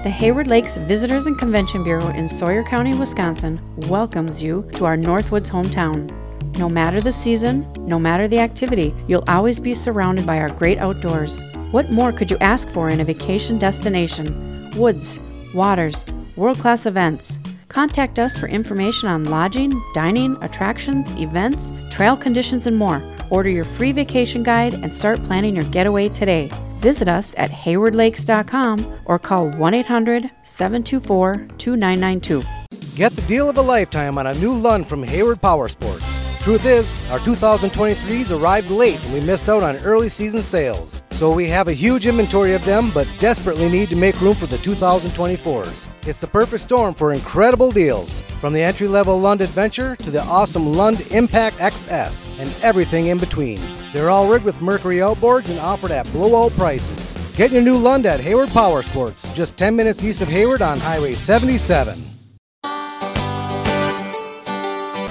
The 0.06 0.12
Hayward 0.12 0.46
Lakes 0.46 0.76
Visitors 0.76 1.26
and 1.26 1.36
Convention 1.36 1.82
Bureau 1.82 2.10
in 2.10 2.28
Sawyer 2.28 2.62
County, 2.62 2.96
Wisconsin 2.96 3.60
welcomes 3.88 4.40
you 4.40 4.64
to 4.74 4.84
our 4.84 4.96
Northwoods 4.96 5.50
hometown. 5.50 6.12
No 6.58 6.68
matter 6.68 7.00
the 7.00 7.10
season, 7.10 7.66
no 7.88 7.98
matter 7.98 8.28
the 8.28 8.38
activity, 8.38 8.94
you'll 9.08 9.24
always 9.26 9.58
be 9.58 9.74
surrounded 9.74 10.24
by 10.24 10.38
our 10.38 10.48
great 10.48 10.78
outdoors. 10.78 11.40
What 11.72 11.90
more 11.90 12.12
could 12.12 12.30
you 12.30 12.38
ask 12.38 12.70
for 12.70 12.88
in 12.88 13.00
a 13.00 13.04
vacation 13.04 13.58
destination? 13.58 14.70
Woods, 14.76 15.18
waters, 15.52 16.04
world 16.36 16.60
class 16.60 16.86
events. 16.86 17.40
Contact 17.66 18.20
us 18.20 18.38
for 18.38 18.46
information 18.46 19.08
on 19.08 19.24
lodging, 19.24 19.82
dining, 19.92 20.40
attractions, 20.40 21.16
events, 21.16 21.72
trail 21.90 22.16
conditions, 22.16 22.68
and 22.68 22.76
more. 22.76 23.02
Order 23.30 23.48
your 23.48 23.64
free 23.64 23.90
vacation 23.90 24.44
guide 24.44 24.74
and 24.74 24.94
start 24.94 25.18
planning 25.24 25.56
your 25.56 25.64
getaway 25.64 26.08
today. 26.10 26.48
Visit 26.80 27.08
us 27.08 27.34
at 27.36 27.50
haywardlakes.com 27.50 29.00
or 29.06 29.18
call 29.18 29.50
1 29.50 29.74
800 29.74 30.30
724 30.42 31.34
2992. 31.58 32.42
Get 32.96 33.12
the 33.12 33.22
deal 33.22 33.48
of 33.48 33.58
a 33.58 33.62
lifetime 33.62 34.16
on 34.18 34.26
a 34.26 34.34
new 34.34 34.54
Lund 34.54 34.88
from 34.88 35.02
Hayward 35.02 35.40
Power 35.40 35.68
Sports. 35.68 36.04
Truth 36.40 36.64
is, 36.64 36.94
our 37.10 37.18
2023s 37.18 38.30
arrived 38.38 38.70
late 38.70 39.04
and 39.04 39.14
we 39.14 39.20
missed 39.20 39.48
out 39.48 39.62
on 39.62 39.76
early 39.78 40.08
season 40.08 40.42
sales. 40.42 41.02
So 41.16 41.32
we 41.32 41.48
have 41.48 41.66
a 41.66 41.72
huge 41.72 42.06
inventory 42.06 42.52
of 42.52 42.62
them, 42.66 42.90
but 42.92 43.08
desperately 43.18 43.70
need 43.70 43.88
to 43.88 43.96
make 43.96 44.20
room 44.20 44.34
for 44.34 44.46
the 44.46 44.58
2024s. 44.58 45.86
It's 46.06 46.18
the 46.18 46.26
perfect 46.26 46.62
storm 46.62 46.92
for 46.92 47.14
incredible 47.14 47.70
deals. 47.70 48.20
From 48.38 48.52
the 48.52 48.60
entry 48.60 48.86
level 48.86 49.18
Lund 49.18 49.40
Adventure 49.40 49.96
to 49.96 50.10
the 50.10 50.20
awesome 50.24 50.74
Lund 50.74 51.00
Impact 51.12 51.56
XS 51.56 52.28
and 52.38 52.54
everything 52.62 53.06
in 53.06 53.16
between. 53.16 53.58
They're 53.94 54.10
all 54.10 54.28
rigged 54.28 54.44
with 54.44 54.60
Mercury 54.60 54.98
outboards 54.98 55.48
and 55.48 55.58
offered 55.58 55.90
at 55.90 56.04
blowout 56.12 56.52
prices. 56.52 57.34
Get 57.34 57.50
your 57.50 57.62
new 57.62 57.78
Lund 57.78 58.04
at 58.04 58.20
Hayward 58.20 58.50
Power 58.50 58.82
Sports, 58.82 59.34
just 59.34 59.56
10 59.56 59.74
minutes 59.74 60.04
east 60.04 60.20
of 60.20 60.28
Hayward 60.28 60.60
on 60.60 60.78
Highway 60.78 61.14
77. 61.14 62.15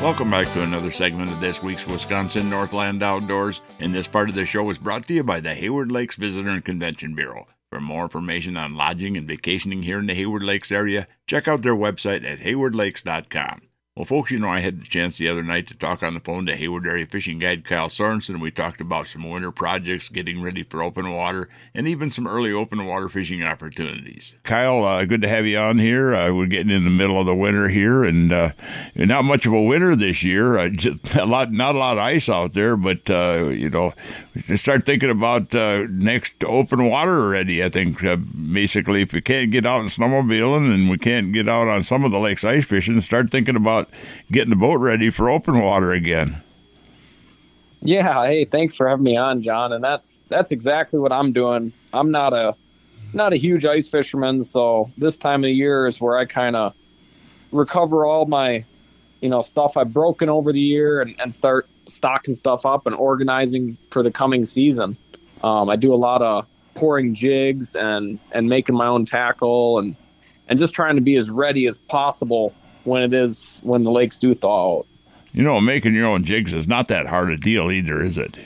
Welcome 0.06 0.30
back 0.30 0.46
to 0.54 0.62
another 0.62 0.92
segment 0.92 1.32
of 1.32 1.42
this 1.42 1.64
week's 1.64 1.88
Wisconsin 1.88 2.48
Northland 2.48 3.02
Outdoors. 3.02 3.64
And 3.80 3.92
this 3.92 4.06
part 4.06 4.30
of 4.30 4.36
the 4.36 4.46
show 4.46 4.70
is 4.70 4.78
brought 4.78 5.08
to 5.08 5.16
you 5.16 5.24
by 5.24 5.40
the 5.40 5.56
Hayward 5.56 5.92
Lakes 5.92 6.16
Visitor 6.16 6.48
and 6.48 6.64
Convention 6.64 7.16
Bureau. 7.16 7.48
For 7.72 7.80
more 7.80 8.04
information 8.04 8.56
on 8.56 8.76
lodging 8.76 9.18
and 9.18 9.28
vacationing 9.28 9.82
here 9.82 9.98
in 9.98 10.06
the 10.06 10.14
Hayward 10.14 10.44
Lakes 10.44 10.72
area, 10.72 11.08
check 11.26 11.48
out 11.48 11.64
their 11.64 11.74
website 11.74 12.24
at 12.24 12.38
haywardlakes.com. 12.38 13.62
Well, 13.98 14.04
folks, 14.04 14.30
you 14.30 14.40
know, 14.40 14.50
I 14.50 14.60
had 14.60 14.82
the 14.82 14.86
chance 14.86 15.18
the 15.18 15.30
other 15.30 15.42
night 15.42 15.68
to 15.68 15.74
talk 15.74 16.04
on 16.04 16.16
the 16.16 16.20
phone 16.20 16.46
to 16.48 16.56
Hayward 16.58 16.86
Area 16.86 17.06
Fishing 17.06 17.40
Guide 17.40 17.64
Kyle 17.64 17.88
Sorenson. 17.88 18.42
We 18.42 18.52
talked 18.52 18.82
about 18.82 19.08
some 19.08 19.24
winter 19.24 19.54
projects, 19.54 20.10
getting 20.10 20.44
ready 20.44 20.64
for 20.64 20.84
open 20.84 21.14
water, 21.14 21.48
and 21.74 21.88
even 21.88 22.12
some 22.12 22.28
early 22.28 22.52
open 22.52 22.86
water 22.86 23.08
fishing 23.08 23.42
opportunities. 23.42 24.34
Kyle, 24.44 24.84
uh, 24.84 25.06
good 25.06 25.22
to 25.22 25.30
have 25.30 25.46
you 25.46 25.58
on 25.58 25.78
here. 25.78 26.14
Uh, 26.14 26.34
we're 26.34 26.46
getting 26.46 26.76
in 26.76 26.84
the 26.84 26.90
middle 26.90 27.18
of 27.18 27.26
the 27.26 27.34
winter 27.34 27.70
here, 27.70 28.04
and 28.04 28.34
uh, 28.34 28.50
not 28.98 29.24
much 29.24 29.46
of 29.46 29.54
a 29.54 29.62
winter 29.62 29.96
this 29.96 30.24
year. 30.24 30.58
Uh, 30.58 30.72
a 31.18 31.26
lot, 31.26 31.54
not 31.54 31.76
a 31.76 31.78
lot 31.78 31.98
of 31.98 32.04
ice 32.04 32.28
out 32.28 32.54
there, 32.54 32.76
but 32.76 33.10
uh, 33.10 33.48
you 33.48 33.70
know, 33.70 33.94
start 34.58 34.86
thinking 34.86 35.10
about 35.10 35.56
uh, 35.56 35.86
next 35.90 36.34
open 36.44 36.84
water 36.90 37.18
already. 37.18 37.64
I 37.64 37.70
think 37.70 38.02
basically, 38.52 39.04
if 39.04 39.14
we 39.14 39.22
can't 39.22 39.52
get 39.52 39.66
out 39.66 39.80
and 39.80 39.90
snowmobiling 39.90 40.74
and 40.74 40.90
we 40.90 40.98
can't 40.98 41.32
get 41.32 41.48
out 41.48 41.70
on 41.70 41.86
some 41.86 42.04
of 42.04 42.12
the 42.12 42.20
lakes 42.20 42.44
ice 42.44 42.66
fishing, 42.66 43.00
start 43.00 43.32
thinking 43.32 43.56
about 43.56 43.85
getting 44.32 44.50
the 44.50 44.56
boat 44.56 44.80
ready 44.80 45.10
for 45.10 45.30
open 45.30 45.62
water 45.62 45.92
again. 45.92 46.42
Yeah, 47.82 48.26
hey, 48.26 48.46
thanks 48.46 48.76
for 48.76 48.88
having 48.88 49.04
me 49.04 49.16
on, 49.16 49.42
John. 49.42 49.72
And 49.72 49.84
that's 49.84 50.24
that's 50.30 50.52
exactly 50.52 51.00
what 51.00 51.12
I'm 51.12 51.32
doing. 51.32 51.72
I'm 51.94 52.10
not 52.10 52.34
a 52.34 52.56
not 53.14 53.32
a 53.32 53.36
huge 53.36 53.64
ice 53.64 53.88
fisherman, 53.88 54.42
so 54.42 54.92
this 54.98 55.18
time 55.18 55.44
of 55.44 55.52
year 55.52 55.86
is 55.86 56.02
where 56.02 56.18
I 56.18 56.26
kind 56.26 56.56
of 56.56 56.74
recover 57.52 58.06
all 58.06 58.26
my 58.26 58.66
you 59.22 59.30
know 59.30 59.42
stuff 59.42 59.78
I've 59.78 59.94
broken 59.94 60.30
over 60.30 60.52
the 60.52 60.60
year 60.60 61.02
and, 61.02 61.16
and 61.20 61.32
start 61.32 61.70
stocking 61.86 62.34
stuff 62.34 62.66
up 62.66 62.88
and 62.88 62.96
organizing 62.96 63.78
for 63.92 64.02
the 64.02 64.12
coming 64.12 64.46
season. 64.46 64.98
Um, 65.44 65.70
I 65.70 65.76
do 65.76 65.94
a 65.94 65.96
lot 65.96 66.22
of 66.22 66.48
pouring 66.74 67.14
jigs 67.14 67.76
and 67.76 68.20
and 68.32 68.50
making 68.50 68.76
my 68.76 68.88
own 68.88 69.06
tackle 69.06 69.80
and 69.80 69.96
and 70.48 70.60
just 70.60 70.74
trying 70.74 70.96
to 70.96 71.02
be 71.02 71.16
as 71.16 71.30
ready 71.30 71.68
as 71.68 71.78
possible 71.78 72.54
when 72.86 73.02
it 73.02 73.14
is 73.14 73.60
when 73.64 73.84
the 73.84 73.92
lakes 73.92 74.18
do 74.18 74.34
thaw 74.34 74.80
out. 74.80 74.88
You 75.34 75.44
know, 75.44 75.60
making 75.60 75.94
your 75.94 76.06
own 76.06 76.24
jigs 76.24 76.54
is 76.54 76.68
not 76.68 76.88
that 76.88 77.08
hard 77.08 77.30
a 77.30 77.38
deal 77.38 77.72
either, 77.72 78.02
is 78.02 78.18
it? 78.18 78.38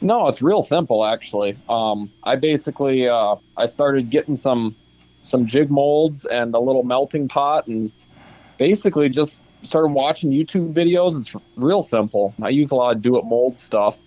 No, 0.00 0.28
it's 0.28 0.40
real 0.40 0.62
simple 0.62 1.04
actually. 1.04 1.56
Um, 1.68 2.10
I 2.22 2.36
basically 2.36 3.08
uh, 3.08 3.36
I 3.56 3.66
started 3.66 4.10
getting 4.10 4.36
some 4.36 4.74
some 5.22 5.46
jig 5.46 5.70
molds 5.70 6.24
and 6.24 6.54
a 6.54 6.60
little 6.60 6.84
melting 6.84 7.28
pot, 7.28 7.66
and 7.66 7.90
basically 8.56 9.08
just 9.08 9.44
started 9.62 9.88
watching 9.88 10.30
YouTube 10.30 10.72
videos. 10.72 11.18
It's 11.18 11.36
real 11.56 11.82
simple. 11.82 12.32
I 12.40 12.48
use 12.50 12.70
a 12.70 12.76
lot 12.76 12.96
of 12.96 13.02
do 13.02 13.18
it 13.18 13.24
mold 13.24 13.58
stuff, 13.58 13.98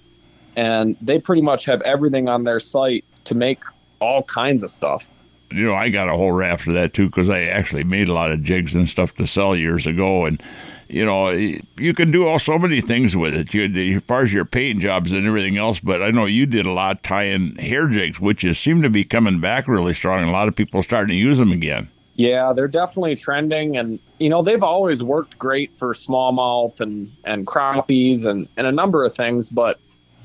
and 0.55 0.95
they 1.01 1.19
pretty 1.19 1.41
much 1.41 1.65
have 1.65 1.81
everything 1.81 2.29
on 2.29 2.45
their 2.45 2.59
site 2.59 3.05
to 3.25 3.35
make 3.35 3.63
all 3.99 4.23
kinds 4.23 4.63
of 4.63 4.71
stuff 4.71 5.13
you 5.51 5.65
know, 5.65 5.75
I 5.75 5.89
got 5.89 6.09
a 6.09 6.13
whole 6.13 6.31
raft 6.31 6.67
of 6.67 6.73
that 6.73 6.93
too 6.93 7.07
because 7.07 7.29
I 7.29 7.43
actually 7.43 7.83
made 7.83 8.09
a 8.09 8.13
lot 8.13 8.31
of 8.31 8.43
jigs 8.43 8.73
and 8.73 8.87
stuff 8.87 9.13
to 9.15 9.27
sell 9.27 9.55
years 9.55 9.85
ago, 9.85 10.25
and 10.25 10.41
you 10.87 11.05
know, 11.05 11.29
you 11.29 11.93
can 11.93 12.11
do 12.11 12.27
all 12.27 12.37
so 12.37 12.59
many 12.59 12.81
things 12.81 13.15
with 13.15 13.33
it. 13.33 13.53
You, 13.53 13.95
as 13.95 14.03
far 14.03 14.23
as 14.23 14.33
your 14.33 14.43
paint 14.43 14.81
jobs 14.81 15.11
and 15.11 15.25
everything 15.25 15.57
else, 15.57 15.79
but 15.79 16.01
I 16.01 16.11
know 16.11 16.25
you 16.25 16.45
did 16.45 16.65
a 16.65 16.71
lot 16.71 17.01
tying 17.03 17.55
hair 17.55 17.87
jigs, 17.87 18.19
which 18.19 18.43
is 18.43 18.59
seem 18.59 18.81
to 18.81 18.89
be 18.89 19.05
coming 19.05 19.39
back 19.39 19.67
really 19.67 19.93
strong. 19.93 20.23
A 20.23 20.31
lot 20.31 20.49
of 20.49 20.55
people 20.55 20.83
starting 20.83 21.09
to 21.09 21.15
use 21.15 21.37
them 21.37 21.51
again. 21.51 21.87
Yeah, 22.15 22.51
they're 22.53 22.67
definitely 22.67 23.15
trending, 23.15 23.77
and 23.77 23.99
you 24.19 24.29
know 24.29 24.41
they've 24.41 24.63
always 24.63 25.01
worked 25.01 25.37
great 25.39 25.75
for 25.75 25.93
smallmouth 25.93 26.81
and 26.81 27.11
and 27.23 27.47
crappies 27.47 28.25
and 28.25 28.47
and 28.57 28.67
a 28.67 28.71
number 28.71 29.05
of 29.05 29.15
things, 29.15 29.49
but 29.49 29.79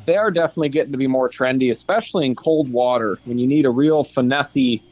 they 0.04 0.16
are 0.16 0.30
definitely 0.30 0.68
getting 0.68 0.92
to 0.92 0.98
be 0.98 1.06
more 1.06 1.28
trendy, 1.28 1.70
especially 1.70 2.26
in 2.26 2.34
cold 2.34 2.70
water 2.70 3.18
when 3.24 3.38
you 3.38 3.46
need 3.46 3.66
a 3.66 3.70
real 3.70 4.02
finessey 4.04 4.82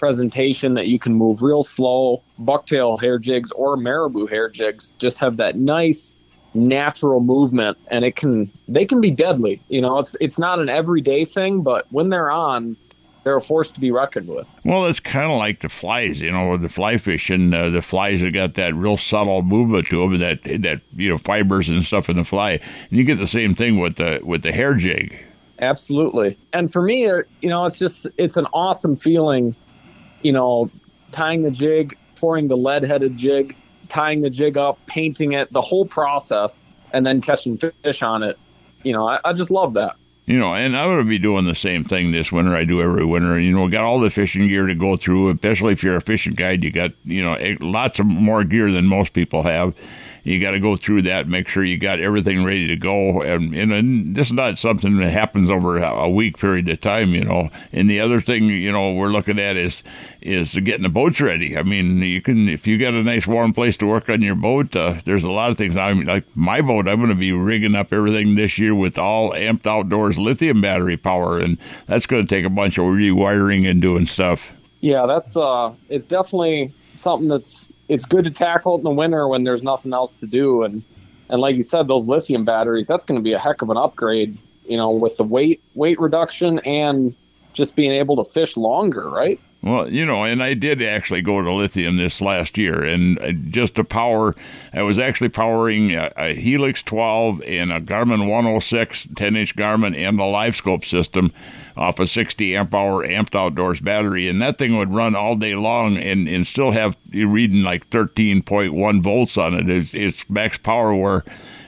presentation 0.00 0.72
that 0.74 0.88
you 0.88 0.98
can 0.98 1.14
move 1.14 1.42
real 1.42 1.62
slow. 1.62 2.22
Bucktail 2.40 3.00
hair 3.00 3.18
jigs 3.18 3.52
or 3.52 3.76
marabou 3.76 4.26
hair 4.26 4.48
jigs 4.48 4.96
just 4.96 5.18
have 5.18 5.36
that 5.36 5.56
nice 5.56 6.18
natural 6.54 7.20
movement 7.20 7.78
and 7.88 8.04
it 8.04 8.16
can 8.16 8.50
they 8.66 8.86
can 8.86 9.00
be 9.00 9.10
deadly. 9.10 9.62
You 9.68 9.82
know, 9.82 9.98
it's 9.98 10.16
it's 10.20 10.38
not 10.38 10.58
an 10.58 10.70
everyday 10.70 11.24
thing, 11.26 11.62
but 11.62 11.86
when 11.90 12.08
they're 12.08 12.30
on, 12.30 12.78
they're 13.22 13.36
a 13.36 13.42
force 13.42 13.70
to 13.72 13.78
be 13.78 13.90
reckoned 13.90 14.28
with. 14.28 14.48
Well, 14.64 14.86
it's 14.86 15.00
kind 15.00 15.30
of 15.30 15.36
like 15.36 15.60
the 15.60 15.68
flies, 15.68 16.18
you 16.18 16.30
know, 16.30 16.56
the 16.56 16.70
fly 16.70 16.96
fishing. 16.96 17.52
Uh, 17.52 17.68
the 17.68 17.82
flies 17.82 18.22
have 18.22 18.32
got 18.32 18.54
that 18.54 18.74
real 18.74 18.96
subtle 18.96 19.42
movement 19.42 19.86
to 19.88 20.00
them, 20.00 20.18
that 20.18 20.42
that 20.62 20.80
you 20.96 21.10
know 21.10 21.18
fibers 21.18 21.68
and 21.68 21.84
stuff 21.84 22.08
in 22.08 22.16
the 22.16 22.24
fly. 22.24 22.52
And 22.52 22.98
you 22.98 23.04
get 23.04 23.18
the 23.18 23.28
same 23.28 23.54
thing 23.54 23.78
with 23.78 23.96
the 23.96 24.20
with 24.24 24.42
the 24.42 24.52
hair 24.52 24.74
jig. 24.74 25.18
Absolutely, 25.58 26.38
and 26.54 26.72
for 26.72 26.80
me, 26.80 27.06
uh, 27.06 27.18
you 27.42 27.50
know, 27.50 27.66
it's 27.66 27.78
just 27.78 28.06
it's 28.16 28.38
an 28.38 28.46
awesome 28.54 28.96
feeling 28.96 29.54
you 30.22 30.32
know, 30.32 30.70
tying 31.12 31.42
the 31.42 31.50
jig, 31.50 31.96
pouring 32.16 32.48
the 32.48 32.56
lead 32.56 32.84
headed 32.84 33.16
jig, 33.16 33.56
tying 33.88 34.22
the 34.22 34.30
jig 34.30 34.56
up, 34.56 34.78
painting 34.86 35.32
it, 35.32 35.52
the 35.52 35.60
whole 35.60 35.86
process, 35.86 36.74
and 36.92 37.06
then 37.06 37.20
catching 37.20 37.56
fish 37.56 38.02
on 38.02 38.22
it. 38.22 38.38
You 38.82 38.92
know, 38.92 39.08
I, 39.08 39.20
I 39.24 39.32
just 39.32 39.50
love 39.50 39.74
that. 39.74 39.96
You 40.26 40.38
know, 40.38 40.54
and 40.54 40.76
I'm 40.76 40.88
going 40.90 40.98
to 40.98 41.08
be 41.08 41.18
doing 41.18 41.44
the 41.44 41.56
same 41.56 41.82
thing 41.82 42.12
this 42.12 42.30
winter. 42.30 42.54
I 42.54 42.64
do 42.64 42.80
every 42.80 43.04
winter. 43.04 43.40
You 43.40 43.52
know, 43.52 43.66
got 43.68 43.82
all 43.82 43.98
the 43.98 44.10
fishing 44.10 44.46
gear 44.46 44.66
to 44.66 44.76
go 44.76 44.96
through, 44.96 45.30
especially 45.30 45.72
if 45.72 45.82
you're 45.82 45.96
a 45.96 46.00
fishing 46.00 46.34
guide. 46.34 46.62
You 46.62 46.70
got, 46.70 46.92
you 47.04 47.20
know, 47.20 47.32
eh, 47.34 47.56
lots 47.60 47.98
of 47.98 48.06
more 48.06 48.44
gear 48.44 48.70
than 48.70 48.86
most 48.86 49.12
people 49.12 49.42
have 49.42 49.74
you 50.22 50.40
got 50.40 50.52
to 50.52 50.60
go 50.60 50.76
through 50.76 51.02
that, 51.02 51.28
make 51.28 51.48
sure 51.48 51.64
you 51.64 51.78
got 51.78 52.00
everything 52.00 52.44
ready 52.44 52.66
to 52.66 52.76
go. 52.76 53.22
And, 53.22 53.54
and 53.54 54.14
this 54.14 54.28
is 54.28 54.32
not 54.32 54.58
something 54.58 54.96
that 54.96 55.10
happens 55.10 55.48
over 55.48 55.78
a 55.78 56.08
week 56.08 56.38
period 56.38 56.68
of 56.68 56.80
time, 56.80 57.10
you 57.10 57.24
know. 57.24 57.50
And 57.72 57.88
the 57.88 58.00
other 58.00 58.20
thing, 58.20 58.44
you 58.44 58.72
know, 58.72 58.94
we're 58.94 59.08
looking 59.08 59.38
at 59.38 59.56
is 59.56 59.82
is 60.22 60.54
getting 60.54 60.82
the 60.82 60.90
boats 60.90 61.20
ready. 61.20 61.56
I 61.56 61.62
mean, 61.62 61.98
you 61.98 62.20
can 62.20 62.48
if 62.48 62.66
you 62.66 62.78
got 62.78 62.94
a 62.94 63.02
nice 63.02 63.26
warm 63.26 63.52
place 63.52 63.76
to 63.78 63.86
work 63.86 64.08
on 64.08 64.22
your 64.22 64.34
boat. 64.34 64.74
Uh, 64.76 65.00
there's 65.04 65.24
a 65.24 65.30
lot 65.30 65.50
of 65.50 65.58
things. 65.58 65.76
I 65.76 65.92
mean, 65.94 66.06
like 66.06 66.24
my 66.36 66.60
boat, 66.60 66.88
I'm 66.88 66.98
going 66.98 67.08
to 67.08 67.14
be 67.14 67.32
rigging 67.32 67.74
up 67.74 67.92
everything 67.92 68.34
this 68.34 68.58
year 68.58 68.74
with 68.74 68.98
all 68.98 69.30
amped 69.30 69.66
outdoors 69.66 70.18
lithium 70.18 70.60
battery 70.60 70.96
power, 70.96 71.38
and 71.38 71.58
that's 71.86 72.06
going 72.06 72.26
to 72.26 72.28
take 72.28 72.44
a 72.44 72.50
bunch 72.50 72.78
of 72.78 72.84
rewiring 72.84 73.68
and 73.68 73.80
doing 73.80 74.06
stuff. 74.06 74.52
Yeah, 74.80 75.06
that's 75.06 75.36
uh, 75.36 75.72
it's 75.88 76.06
definitely 76.06 76.72
something 76.92 77.28
that's 77.28 77.68
it's 77.90 78.04
good 78.04 78.24
to 78.24 78.30
tackle 78.30 78.76
it 78.76 78.78
in 78.78 78.84
the 78.84 78.90
winter 78.90 79.26
when 79.26 79.42
there's 79.42 79.64
nothing 79.64 79.92
else 79.92 80.20
to 80.20 80.26
do. 80.26 80.62
And 80.62 80.82
and 81.28 81.40
like 81.40 81.56
you 81.56 81.62
said, 81.62 81.88
those 81.88 82.06
lithium 82.06 82.44
batteries, 82.44 82.86
that's 82.86 83.04
going 83.04 83.18
to 83.18 83.22
be 83.22 83.32
a 83.32 83.38
heck 83.38 83.62
of 83.62 83.70
an 83.70 83.76
upgrade. 83.76 84.38
You 84.66 84.76
know, 84.76 84.90
with 84.90 85.16
the 85.16 85.24
weight 85.24 85.60
weight 85.74 86.00
reduction 86.00 86.60
and 86.60 87.14
just 87.52 87.74
being 87.74 87.90
able 87.90 88.22
to 88.22 88.30
fish 88.30 88.56
longer, 88.56 89.10
right? 89.10 89.40
Well, 89.62 89.92
you 89.92 90.06
know, 90.06 90.24
and 90.24 90.42
I 90.42 90.54
did 90.54 90.82
actually 90.82 91.20
go 91.20 91.42
to 91.42 91.52
lithium 91.52 91.98
this 91.98 92.22
last 92.22 92.56
year, 92.56 92.82
and 92.82 93.18
uh, 93.18 93.32
just 93.32 93.74
to 93.74 93.84
power, 93.84 94.34
I 94.72 94.82
was 94.82 94.98
actually 94.98 95.28
powering 95.28 95.94
a, 95.94 96.10
a 96.16 96.34
Helix 96.34 96.82
12 96.82 97.42
and 97.42 97.70
a 97.70 97.78
Garmin 97.78 98.26
106 98.26 99.08
10 99.14 99.36
inch 99.36 99.54
Garmin 99.56 99.94
and 99.94 100.18
the 100.18 100.22
LiveScope 100.22 100.86
system 100.86 101.30
off 101.76 101.98
a 101.98 102.06
60 102.06 102.56
amp 102.56 102.74
hour 102.74 103.06
amped 103.06 103.34
outdoors 103.34 103.80
battery, 103.80 104.28
and 104.28 104.40
that 104.40 104.56
thing 104.56 104.78
would 104.78 104.94
run 104.94 105.14
all 105.14 105.36
day 105.36 105.54
long 105.54 105.98
and, 105.98 106.26
and 106.26 106.46
still 106.46 106.70
have 106.70 106.96
you 107.10 107.28
reading 107.28 107.62
like 107.62 107.88
13.1 107.90 109.02
volts 109.02 109.36
on 109.36 109.52
it. 109.52 109.68
It's, 109.68 109.92
it's 109.92 110.28
max 110.30 110.56
power 110.56 110.94
where 110.94 111.22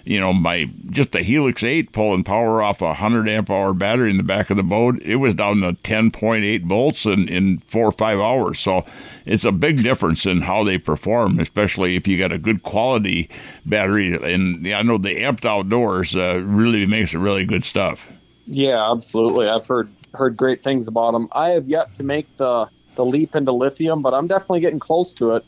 you 0.04 0.18
know, 0.18 0.32
my 0.32 0.71
just 0.90 1.14
a 1.14 1.23
Helix 1.23 1.62
8 1.62 1.92
pulling 1.92 2.25
power 2.25 2.62
off 2.62 2.80
a 2.80 2.87
100 2.87 3.28
amp 3.28 3.50
hour 3.50 3.73
battery 3.73 4.11
in 4.11 4.16
the 4.16 4.23
back 4.23 4.50
of 4.50 4.56
the 4.56 4.62
boat, 4.62 5.00
it 5.02 5.16
was 5.16 5.35
down 5.35 5.61
to 5.61 5.73
10.8 5.73 6.66
volts 6.66 7.04
in, 7.04 7.28
in 7.28 7.59
four 7.68 7.87
or 7.87 7.92
five 7.92 8.18
hours. 8.18 8.61
So 8.61 8.85
it's 9.26 9.44
a 9.44 9.52
big 9.52 9.82
difference 9.82 10.26
in 10.26 10.40
how 10.40 10.64
they 10.64 10.78
perform, 10.78 11.38
especially 11.38 11.97
if 11.97 12.09
you 12.09 12.18
got 12.18 12.32
a 12.32 12.38
good 12.38 12.62
quality 12.62 13.28
battery. 13.66 14.14
And 14.14 14.66
I 14.66 14.82
know 14.82 14.99
the 14.99 15.16
amped 15.16 15.44
outdoors 15.44 16.16
uh, 16.16 16.42
really 16.44 16.87
makes 16.87 17.14
it 17.14 17.18
really 17.18 17.44
good 17.44 17.64
stuff. 17.64 18.12
Yeah, 18.47 18.90
absolutely. 18.90 19.49
I've 19.49 19.66
heard 19.66 19.92
heard 20.14 20.37
great 20.37 20.62
things 20.62 20.88
about 20.88 21.12
them. 21.12 21.28
I 21.32 21.50
have 21.50 21.68
yet 21.68 21.94
to 21.94 22.02
make 22.02 22.35
the 22.37 22.68
the 22.94 23.04
leap 23.04 23.35
into 23.35 23.52
lithium, 23.52 24.02
but 24.02 24.12
I'm 24.12 24.26
definitely 24.26 24.61
getting 24.61 24.78
close 24.78 25.14
to 25.14 25.37
it. 25.37 25.44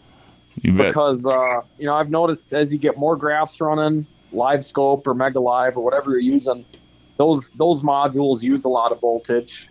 because 0.63 1.27
uh, 1.27 1.63
you 1.79 1.87
know 1.87 1.95
I've 1.95 2.11
noticed 2.11 2.53
as 2.53 2.73
you 2.73 2.79
get 2.79 2.97
more 2.97 3.17
graphs 3.17 3.61
running, 3.61 4.07
LiveScope 4.35 5.07
or 5.07 5.15
Mega 5.15 5.41
Live 5.41 5.77
or 5.77 5.85
whatever 5.85 6.11
you're 6.11 6.21
using, 6.21 6.65
those 7.17 7.51
those 7.51 7.83
modules 7.83 8.43
use 8.43 8.65
a 8.65 8.69
lot 8.69 8.93
of 8.93 9.01
voltage, 9.01 9.69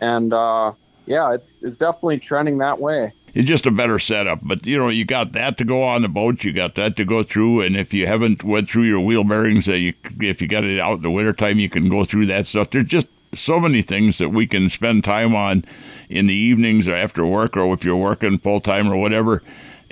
and 0.00 0.32
uh, 0.32 0.72
yeah, 1.06 1.32
it's 1.32 1.60
it's 1.62 1.76
definitely 1.76 2.18
trending 2.18 2.58
that 2.58 2.78
way. 2.78 3.12
It's 3.34 3.48
just 3.48 3.64
a 3.64 3.70
better 3.70 3.98
setup, 3.98 4.40
but 4.42 4.66
you 4.66 4.78
know 4.78 4.88
you 4.88 5.04
got 5.04 5.32
that 5.32 5.56
to 5.58 5.64
go 5.64 5.82
on 5.82 6.02
the 6.02 6.08
boat, 6.08 6.44
you 6.44 6.52
got 6.52 6.74
that 6.74 6.96
to 6.96 7.04
go 7.04 7.22
through, 7.22 7.62
and 7.62 7.76
if 7.76 7.94
you 7.94 8.06
haven't 8.06 8.44
went 8.44 8.68
through 8.68 8.84
your 8.84 9.00
wheel 9.00 9.24
bearings, 9.24 9.68
uh, 9.68 9.72
you, 9.72 9.94
if 10.20 10.42
you 10.42 10.48
got 10.48 10.64
it 10.64 10.78
out 10.78 10.96
in 10.96 11.02
the 11.02 11.10
wintertime, 11.10 11.58
you 11.58 11.70
can 11.70 11.88
go 11.88 12.04
through 12.04 12.26
that 12.26 12.46
stuff. 12.46 12.70
There's 12.70 12.86
just 12.86 13.06
so 13.34 13.58
many 13.58 13.80
things 13.80 14.18
that 14.18 14.28
we 14.28 14.46
can 14.46 14.68
spend 14.68 15.04
time 15.04 15.34
on 15.34 15.64
in 16.10 16.26
the 16.26 16.34
evenings 16.34 16.86
or 16.86 16.94
after 16.94 17.24
work, 17.24 17.56
or 17.56 17.72
if 17.72 17.84
you're 17.84 17.96
working 17.96 18.38
full 18.38 18.60
time 18.60 18.92
or 18.92 18.96
whatever 18.96 19.42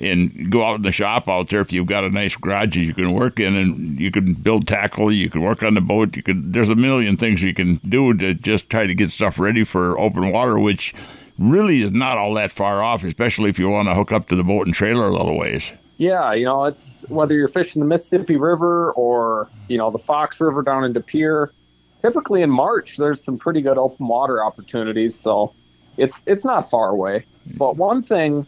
and 0.01 0.51
go 0.51 0.65
out 0.65 0.77
in 0.77 0.83
the 0.83 0.93
shop 0.93 1.29
out 1.29 1.49
there 1.51 1.61
if 1.61 1.73
you've 1.73 1.87
got 1.87 2.05
a 2.05 2.11
nice 2.11 2.35
garage 2.37 2.77
you 2.77 2.95
can 2.95 3.13
work 3.13 3.39
in 3.39 3.55
and 3.55 4.01
you 4.01 4.11
can 4.11 4.35
build 4.35 4.67
tackle 4.67 5.13
you 5.13 5.29
can 5.29 5.43
work 5.43 5.63
on 5.63 5.75
the 5.75 5.81
boat 5.81 6.17
you 6.17 6.23
can 6.23 6.51
there's 6.53 6.69
a 6.71 6.75
million 6.75 7.17
things 7.17 7.43
you 7.43 7.55
can 7.55 7.77
do 7.89 8.15
to 8.15 8.35
just 8.35 8.69
try 8.71 8.87
to 8.87 8.95
get 8.95 9.11
stuff 9.11 9.39
ready 9.39 9.65
for 9.65 9.99
open 9.99 10.33
water 10.33 10.59
which 10.59 10.95
really 11.39 11.83
is 11.83 11.91
not 11.93 12.19
all 12.19 12.35
that 12.35 12.51
far 12.51 12.83
off 12.83 13.05
especially 13.05 13.51
if 13.51 13.59
you 13.59 13.69
want 13.69 13.89
to 13.89 13.95
hook 13.95 14.11
up 14.13 14.29
to 14.29 14.37
the 14.37 14.45
boat 14.45 14.67
and 14.67 14.75
trailer 14.75 15.07
a 15.07 15.11
little 15.11 15.39
ways 15.39 15.73
Yeah, 15.99 16.33
you 16.33 16.47
know, 16.47 16.65
it's 16.65 17.05
whether 17.11 17.35
you're 17.35 17.47
fishing 17.47 17.81
the 17.81 17.87
Mississippi 17.87 18.37
River 18.37 18.91
or, 18.93 19.51
you 19.69 19.77
know, 19.77 19.91
the 19.91 19.99
Fox 19.99 20.41
River 20.41 20.63
down 20.63 20.83
in 20.83 20.95
De 20.95 21.01
Pere. 21.01 21.53
Typically 21.99 22.41
in 22.41 22.49
March, 22.49 22.97
there's 22.97 23.23
some 23.23 23.37
pretty 23.37 23.61
good 23.61 23.77
open 23.77 24.09
water 24.09 24.43
opportunities, 24.43 25.15
so 25.15 25.53
it's 25.99 26.25
it's 26.27 26.43
not 26.43 26.63
far 26.63 26.89
away. 26.89 27.27
But 27.59 27.77
one 27.77 28.01
thing 28.01 28.47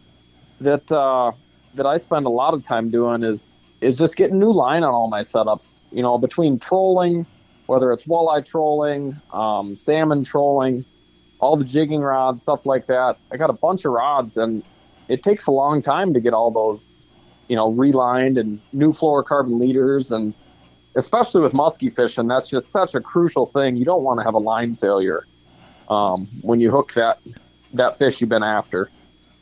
that 0.62 0.90
uh, 0.90 1.32
that 1.74 1.86
I 1.86 1.96
spend 1.96 2.26
a 2.26 2.30
lot 2.30 2.54
of 2.54 2.62
time 2.62 2.90
doing 2.90 3.22
is 3.22 3.62
is 3.80 3.98
just 3.98 4.16
getting 4.16 4.38
new 4.38 4.52
line 4.52 4.84
on 4.84 4.92
all 4.92 5.08
my 5.08 5.20
setups. 5.20 5.84
You 5.90 6.02
know, 6.02 6.18
between 6.18 6.58
trolling, 6.58 7.26
whether 7.66 7.92
it's 7.92 8.04
walleye 8.04 8.44
trolling, 8.44 9.20
um, 9.32 9.76
salmon 9.76 10.24
trolling, 10.24 10.84
all 11.40 11.56
the 11.56 11.64
jigging 11.64 12.00
rods, 12.00 12.42
stuff 12.42 12.66
like 12.66 12.86
that. 12.86 13.16
I 13.32 13.36
got 13.36 13.50
a 13.50 13.54
bunch 13.54 13.84
of 13.84 13.92
rods, 13.92 14.36
and 14.36 14.62
it 15.08 15.22
takes 15.22 15.46
a 15.46 15.50
long 15.50 15.82
time 15.82 16.14
to 16.14 16.20
get 16.20 16.32
all 16.32 16.50
those, 16.50 17.06
you 17.48 17.56
know, 17.56 17.70
relined 17.72 18.38
and 18.38 18.60
new 18.72 18.92
fluorocarbon 18.92 19.58
leaders, 19.60 20.12
and 20.12 20.34
especially 20.94 21.40
with 21.40 21.52
muskie 21.52 21.94
fishing, 21.94 22.28
that's 22.28 22.48
just 22.48 22.70
such 22.70 22.94
a 22.94 23.00
crucial 23.00 23.46
thing. 23.46 23.76
You 23.76 23.84
don't 23.84 24.02
want 24.02 24.20
to 24.20 24.24
have 24.24 24.34
a 24.34 24.38
line 24.38 24.76
failure 24.76 25.26
um, 25.88 26.28
when 26.42 26.60
you 26.60 26.70
hook 26.70 26.92
that 26.94 27.18
that 27.74 27.96
fish 27.96 28.20
you've 28.20 28.30
been 28.30 28.42
after. 28.42 28.90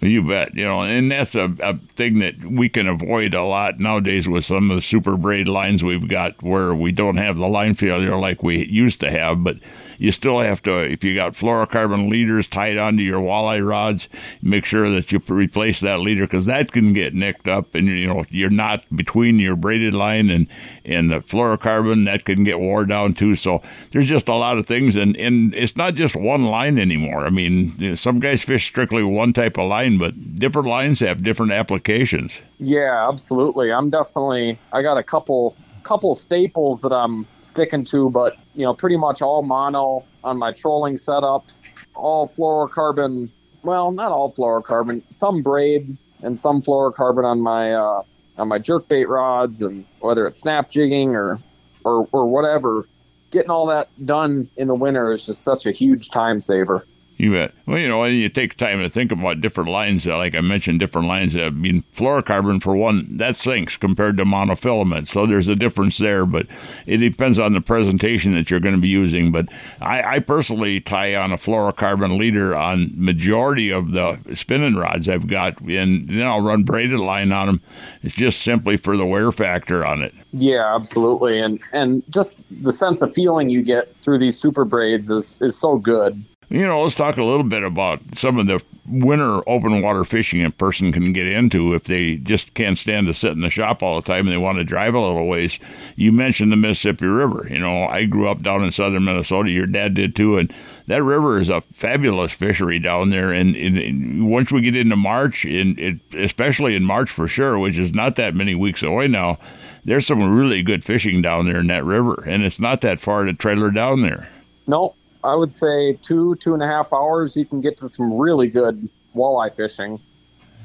You 0.01 0.23
bet. 0.23 0.55
You 0.55 0.65
know, 0.65 0.83
and 0.83 1.11
that's 1.11 1.35
a, 1.35 1.55
a 1.61 1.79
thing 1.97 2.21
that 2.21 2.43
we 2.43 2.69
can 2.69 2.87
avoid 2.87 3.35
a 3.35 3.45
lot 3.45 3.79
nowadays 3.81 4.27
with 4.27 4.45
some 4.45 4.71
of 4.71 4.77
the 4.77 4.83
super 4.83 5.17
braid 5.17 5.47
lines 5.47 5.85
we've 5.85 6.09
got 6.09 6.43
where 6.43 6.75
we 6.75 6.91
don't 6.91 7.19
have 7.19 7.37
the 7.37 7.49
line 7.49 7.75
failure 7.75 8.17
like 8.17 8.43
we 8.43 8.67
used 8.67 9.01
to 9.01 9.11
have. 9.11 9.45
But 9.45 9.59
you 10.01 10.13
still 10.13 10.41
have 10.41 10.63
to, 10.63 10.79
if 10.91 11.05
you 11.05 11.15
got 11.15 11.35
fluorocarbon 11.35 12.09
leaders 12.09 12.49
tied 12.49 12.79
onto 12.79 13.03
your 13.03 13.21
walleye 13.21 13.65
rods, 13.65 14.09
make 14.41 14.65
sure 14.65 14.89
that 14.89 15.13
you 15.13 15.21
replace 15.29 15.81
that 15.81 16.01
leader 16.01 16.27
because 16.27 16.47
that 16.47 16.73
can 16.73 16.95
get 16.95 17.13
nicked 17.13 17.47
up 17.47 17.75
and, 17.75 17.87
you 17.87 18.07
know, 18.07 18.25
you're 18.31 18.49
not 18.49 18.83
between 18.97 19.39
your 19.39 19.57
braided 19.57 19.93
line 19.93 20.31
and, 20.31 20.49
and 20.87 21.11
the 21.11 21.17
fluorocarbon 21.17 22.07
that 22.07 22.25
can 22.25 22.45
get 22.45 22.59
wore 22.59 22.87
down 22.87 23.13
too. 23.13 23.37
So 23.37 23.61
there's 23.93 24.09
just 24.09 24.27
a 24.29 24.35
lot 24.35 24.57
of 24.57 24.67
things. 24.67 24.97
And, 24.97 25.15
and 25.19 25.55
it's 25.55 25.77
not 25.77 25.97
just 25.97 26.17
one 26.17 26.45
line 26.45 26.79
anymore. 26.79 27.27
I 27.27 27.31
mean, 27.31 27.95
some 27.95 28.21
guys 28.21 28.43
fish 28.43 28.67
strictly 28.67 29.03
one 29.03 29.35
type 29.35 29.59
of 29.59 29.69
line, 29.69 29.99
but 29.99 30.35
different 30.35 30.67
lines 30.67 31.01
have 31.01 31.23
different 31.23 31.53
applications. 31.53 32.33
Yeah, 32.59 33.07
absolutely. 33.07 33.71
I'm 33.71 33.91
definitely, 33.91 34.59
I 34.73 34.81
got 34.81 34.97
a 34.97 35.03
couple 35.03 35.57
couple 35.83 36.15
staples 36.15 36.83
that 36.83 36.93
I'm 36.93 37.27
sticking 37.43 37.85
to, 37.87 38.11
but 38.11 38.37
you 38.55 38.65
know, 38.65 38.75
pretty 38.75 38.97
much 38.97 39.23
all 39.23 39.43
mono 39.43 40.05
on 40.25 40.39
my 40.39 40.53
trolling 40.53 40.95
setups, 40.95 41.83
all 41.95 42.27
fluorocarbon. 42.27 43.31
Well, 43.63 43.93
not 43.93 44.13
all 44.13 44.33
fluorocarbon, 44.33 45.03
some 45.11 45.43
braid 45.43 45.97
and 46.23 46.39
some 46.39 46.63
fluorocarbon 46.63 47.25
on 47.25 47.41
my 47.41 47.73
uh, 47.73 48.03
on 48.39 48.49
my 48.49 48.59
jerkbait 48.59 49.09
rods, 49.09 49.63
and 49.63 49.85
whether 50.01 50.27
it's 50.27 50.39
snap 50.39 50.71
jigging 50.71 51.15
or 51.15 51.39
or 51.85 52.09
or 52.13 52.27
whatever. 52.27 52.87
Getting 53.31 53.51
all 53.51 53.67
that 53.67 53.89
done 54.05 54.51
in 54.57 54.67
the 54.67 54.75
winter 54.75 55.13
is 55.13 55.25
just 55.25 55.43
such 55.43 55.65
a 55.65 55.71
huge 55.71 56.09
time 56.09 56.41
saver. 56.41 56.85
You 57.21 57.33
bet. 57.33 57.53
Well, 57.67 57.77
you 57.77 57.87
know, 57.87 58.03
and 58.03 58.17
you 58.17 58.31
take 58.31 58.57
time 58.57 58.79
to 58.79 58.89
think 58.89 59.13
about 59.13 59.43
different 59.43 59.69
lines. 59.69 60.07
Uh, 60.07 60.17
like 60.17 60.35
I 60.35 60.41
mentioned, 60.41 60.81
different 60.81 61.07
lines. 61.07 61.37
I 61.37 61.51
mean, 61.51 61.85
fluorocarbon, 61.95 62.63
for 62.63 62.75
one, 62.75 63.19
that 63.19 63.37
sinks 63.37 63.77
compared 63.77 64.17
to 64.17 64.25
monofilament. 64.25 65.07
So 65.07 65.27
there's 65.27 65.47
a 65.47 65.55
difference 65.55 65.99
there, 65.99 66.25
but 66.25 66.47
it 66.87 66.97
depends 66.97 67.39
on 67.39 67.53
the 67.53 67.61
presentation 67.61 68.33
that 68.33 68.49
you're 68.49 68.59
going 68.59 68.75
to 68.75 68.81
be 68.81 68.89
using. 68.89 69.33
But 69.33 69.51
I, 69.83 70.15
I 70.15 70.19
personally 70.21 70.81
tie 70.81 71.15
on 71.15 71.31
a 71.31 71.37
fluorocarbon 71.37 72.19
leader 72.19 72.57
on 72.57 72.91
majority 72.95 73.71
of 73.71 73.93
the 73.93 74.19
spinning 74.35 74.77
rods 74.77 75.07
I've 75.07 75.27
got, 75.27 75.61
and 75.61 76.09
then 76.09 76.27
I'll 76.27 76.41
run 76.41 76.63
braided 76.63 77.01
line 77.01 77.33
on 77.33 77.49
them. 77.49 77.61
It's 78.03 78.15
just 78.15 78.41
simply 78.41 78.79
for 78.79 78.97
the 78.97 79.05
wear 79.05 79.31
factor 79.31 79.85
on 79.85 80.01
it. 80.01 80.15
Yeah, 80.33 80.75
absolutely. 80.75 81.39
And 81.39 81.61
and 81.75 82.03
just 82.09 82.39
the 82.63 82.73
sense 82.73 83.03
of 83.03 83.13
feeling 83.13 83.51
you 83.51 83.61
get 83.61 83.95
through 84.01 84.21
these 84.21 84.39
super 84.39 84.65
braids 84.65 85.11
is, 85.11 85.39
is 85.43 85.55
so 85.55 85.77
good. 85.77 86.25
You 86.51 86.67
know, 86.67 86.83
let's 86.83 86.97
talk 86.97 87.17
a 87.17 87.25
little 87.25 87.45
bit 87.45 87.63
about 87.63 88.01
some 88.17 88.37
of 88.37 88.49
the 88.49 88.61
winter 88.85 89.41
open 89.49 89.83
water 89.83 90.05
fishing 90.05 90.45
a 90.45 90.51
person 90.51 90.91
can 90.91 91.13
get 91.13 91.29
into 91.29 91.75
if 91.75 91.85
they 91.85 92.17
just 92.17 92.53
can't 92.55 92.77
stand 92.77 93.07
to 93.07 93.15
sit 93.15 93.31
in 93.31 93.41
the 93.41 93.51
shop 93.51 93.85
all 93.85 93.95
the 93.95 94.03
time 94.05 94.27
and 94.27 94.33
they 94.33 94.37
want 94.37 94.59
to 94.59 94.65
drive 94.65 94.95
a 94.95 95.01
little 95.01 95.29
ways. 95.29 95.61
You 95.95 96.11
mentioned 96.11 96.51
the 96.51 96.57
Mississippi 96.57 97.07
River. 97.07 97.47
You 97.49 97.61
know, 97.61 97.85
I 97.85 98.05
grew 98.05 98.27
up 98.27 98.43
down 98.43 98.65
in 98.65 98.73
southern 98.73 99.05
Minnesota. 99.05 99.49
Your 99.49 99.69
dad 99.69 99.95
did 99.95 100.17
too, 100.17 100.39
and 100.39 100.53
that 100.87 101.05
river 101.05 101.39
is 101.39 101.49
a 101.49 101.61
fabulous 101.73 102.33
fishery 102.33 102.81
down 102.81 103.11
there. 103.11 103.33
And, 103.33 103.55
and, 103.55 103.79
and 103.79 104.29
once 104.29 104.51
we 104.51 104.61
get 104.61 104.75
into 104.75 104.97
March, 104.97 105.45
in 105.45 105.79
it, 105.79 106.01
especially 106.15 106.75
in 106.75 106.83
March 106.83 107.11
for 107.11 107.29
sure, 107.29 107.61
which 107.61 107.77
is 107.77 107.95
not 107.95 108.17
that 108.17 108.35
many 108.35 108.57
weeks 108.57 108.83
away 108.83 109.07
now, 109.07 109.39
there's 109.85 110.07
some 110.07 110.37
really 110.37 110.65
good 110.65 110.83
fishing 110.85 111.23
down 111.23 111.47
there 111.47 111.61
in 111.61 111.69
that 111.69 111.85
river, 111.85 112.25
and 112.27 112.43
it's 112.43 112.59
not 112.59 112.81
that 112.81 113.01
far 113.01 113.25
to 113.25 113.35
trailer 113.35 113.71
down 113.71 114.03
there. 114.03 114.29
No, 114.67 114.95
I 115.23 115.35
would 115.35 115.53
say 115.53 115.95
two, 115.95 116.35
two 116.37 116.55
and 116.55 116.63
a 116.63 116.67
half 116.67 116.93
hours, 116.93 117.37
you 117.37 117.45
can 117.45 117.61
get 117.61 117.77
to 117.79 117.89
some 117.89 118.19
really 118.19 118.49
good 118.49 118.89
walleye 119.15 119.55
fishing. 119.55 120.01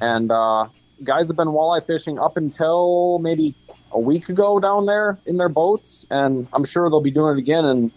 And 0.01 0.31
uh, 0.31 0.67
guys 1.03 1.27
have 1.27 1.35
been 1.35 1.49
walleye 1.49 1.85
fishing 1.85 2.19
up 2.19 2.37
until 2.37 3.19
maybe 3.19 3.55
a 3.91 3.99
week 3.99 4.29
ago 4.29 4.59
down 4.59 4.85
there 4.85 5.17
in 5.25 5.37
their 5.37 5.49
boats, 5.49 6.05
and 6.09 6.47
I'm 6.53 6.63
sure 6.63 6.89
they'll 6.89 7.01
be 7.01 7.11
doing 7.11 7.37
it 7.37 7.39
again 7.39 7.65
in 7.65 7.91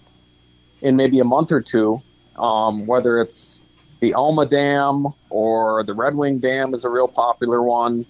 in 0.81 0.95
maybe 0.95 1.19
a 1.19 1.25
month 1.25 1.51
or 1.51 1.61
two. 1.61 2.01
Um, 2.37 2.87
whether 2.87 3.21
it's 3.21 3.63
the 3.99 4.15
Alma 4.15 4.47
Dam 4.47 5.09
or 5.29 5.83
the 5.83 5.93
Red 5.95 6.15
Wing 6.15 6.39
Dam 6.39 6.73
is 6.73 6.85
a 6.85 6.89
real 6.89 7.09
popular 7.09 7.63
one. 7.63 8.07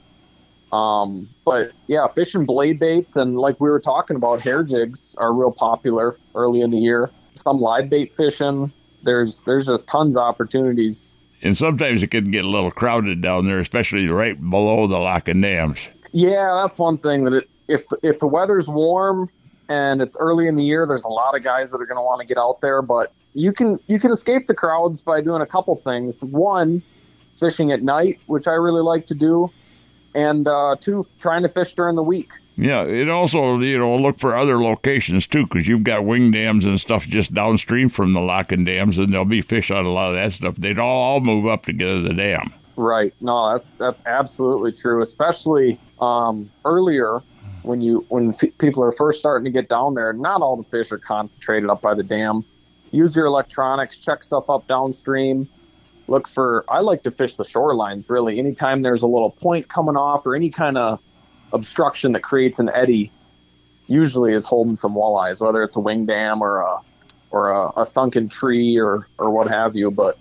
Um, 0.70 1.30
but 1.46 1.72
yeah, 1.87 2.06
fishing 2.06 2.44
blade 2.44 2.78
baits 2.78 3.16
and 3.16 3.38
like 3.38 3.58
we 3.58 3.70
were 3.70 3.80
talking 3.80 4.16
about, 4.16 4.42
hair 4.42 4.62
jigs 4.62 5.14
are 5.16 5.32
real 5.32 5.50
popular 5.50 6.18
early 6.34 6.61
in 6.61 6.68
the 6.68 6.76
year 6.76 7.11
some 7.40 7.61
live 7.61 7.90
bait 7.90 8.12
fishing. 8.12 8.72
There's 9.03 9.44
there's 9.44 9.66
just 9.66 9.88
tons 9.88 10.16
of 10.16 10.22
opportunities. 10.22 11.16
And 11.42 11.57
sometimes 11.57 12.03
it 12.03 12.11
can 12.11 12.31
get 12.31 12.44
a 12.44 12.48
little 12.48 12.72
crowded 12.72 13.20
down 13.20 13.46
there, 13.46 13.61
especially 13.61 14.09
right 14.09 14.38
below 14.51 14.88
the 14.88 14.98
lock 14.98 15.29
and 15.29 15.40
dams. 15.40 15.79
Yeah, 16.12 16.59
that's 16.61 16.79
one 16.79 16.98
thing 16.98 17.24
that 17.24 17.33
it, 17.33 17.51
if 17.68 17.85
if 18.03 18.18
the 18.18 18.27
weather's 18.27 18.68
warm 18.68 19.31
and 19.68 20.01
it's 20.01 20.16
early 20.18 20.48
in 20.48 20.57
the 20.57 20.64
year, 20.64 20.87
there's 20.87 21.05
a 21.05 21.09
lot 21.09 21.37
of 21.37 21.42
guys 21.42 21.70
that 21.70 21.81
are 21.81 21.87
going 21.87 21.98
to 21.98 22.03
want 22.03 22.20
to 22.20 22.27
get 22.27 22.38
out 22.38 22.61
there. 22.61 22.83
But 22.83 23.12
you 23.35 23.53
can 23.53 23.79
you 23.87 23.98
can 23.98 24.11
escape 24.11 24.46
the 24.46 24.55
crowds 24.55 25.01
by 25.01 25.20
doing 25.20 25.42
a 25.42 25.46
couple 25.46 25.77
things. 25.77 26.24
One, 26.24 26.83
fishing 27.37 27.70
at 27.70 27.83
night, 27.83 28.18
which 28.27 28.48
I 28.48 28.53
really 28.53 28.83
like 28.83 29.07
to 29.07 29.14
do, 29.14 29.51
and 30.14 30.49
uh, 30.49 30.77
two, 30.81 31.05
trying 31.18 31.42
to 31.42 31.49
fish 31.49 31.75
during 31.75 31.97
the 31.97 32.03
week. 32.03 32.33
Yeah, 32.57 32.83
it 32.85 33.09
also 33.09 33.59
you 33.61 33.79
know 33.79 33.97
look 33.97 34.18
for 34.18 34.35
other 34.35 34.61
locations 34.61 35.27
too 35.27 35.47
because 35.47 35.68
you've 35.68 35.85
got 35.85 36.05
wing 36.05 36.31
dams 36.31 36.64
and 36.64 36.81
stuff 36.81 37.07
just 37.07 37.33
downstream 37.33 37.88
from 37.88 38.12
the 38.12 38.21
locking 38.21 38.64
dams, 38.64 38.99
and 38.99 39.12
there'll 39.12 39.25
be 39.25 39.42
fish 39.42 39.71
on 39.71 39.87
a 39.87 39.90
lot 39.90 40.09
of 40.09 40.14
that 40.14 40.33
stuff. 40.33 40.57
They'd 40.57 40.79
all, 40.79 41.03
all 41.03 41.21
move 41.21 41.47
up 41.47 41.66
to 41.66 41.73
get 41.73 41.87
to 41.87 42.01
the 42.01 42.14
dam. 42.14 42.53
Right. 42.77 43.12
No, 43.21 43.51
that's 43.51 43.75
that's 43.75 44.03
absolutely 44.07 44.73
true. 44.73 45.03
Especially 45.03 45.81
um, 46.01 46.51
earlier 46.64 47.23
when 47.62 47.81
you 47.81 48.07
when 48.09 48.31
f- 48.31 48.57
people 48.59 48.83
are 48.85 48.92
first 48.92 49.18
starting 49.18 49.44
to 49.44 49.51
get 49.51 49.68
down 49.68 49.94
there. 49.94 50.12
Not 50.12 50.42
all 50.42 50.57
the 50.57 50.68
fish 50.68 50.92
are 50.92 50.99
concentrated 50.99 51.71
up 51.71 51.81
by 51.81 51.94
the 51.94 52.05
dam. 52.05 52.44
Use 52.90 53.14
your 53.14 53.27
electronics. 53.27 53.99
Check 53.99 54.23
stuff 54.23 54.49
up 54.49 54.66
downstream. 54.68 55.49
Look 56.09 56.27
for. 56.27 56.64
I 56.68 56.81
like 56.81 57.03
to 57.03 57.11
fish 57.11 57.35
the 57.35 57.44
shorelines. 57.44 58.11
Really, 58.11 58.38
anytime 58.38 58.83
there's 58.83 59.03
a 59.03 59.07
little 59.07 59.31
point 59.31 59.68
coming 59.68 59.97
off 59.97 60.27
or 60.27 60.35
any 60.35 60.51
kind 60.51 60.79
of 60.79 61.01
obstruction 61.53 62.12
that 62.12 62.23
creates 62.23 62.59
an 62.59 62.71
eddy 62.71 63.12
usually 63.87 64.33
is 64.33 64.47
holding 64.47 64.77
some 64.77 64.94
walleyes, 64.94 65.40
whether 65.40 65.62
it's 65.62 65.77
a 65.77 65.81
wing 65.81 66.07
dam 66.07 66.42
or 66.42 66.61
a 66.61 66.79
or 67.31 67.51
a, 67.51 67.81
a 67.81 67.85
sunken 67.85 68.29
tree 68.29 68.79
or 68.79 69.07
or 69.18 69.31
what 69.31 69.49
have 69.49 69.77
you. 69.77 69.90
But 69.90 70.18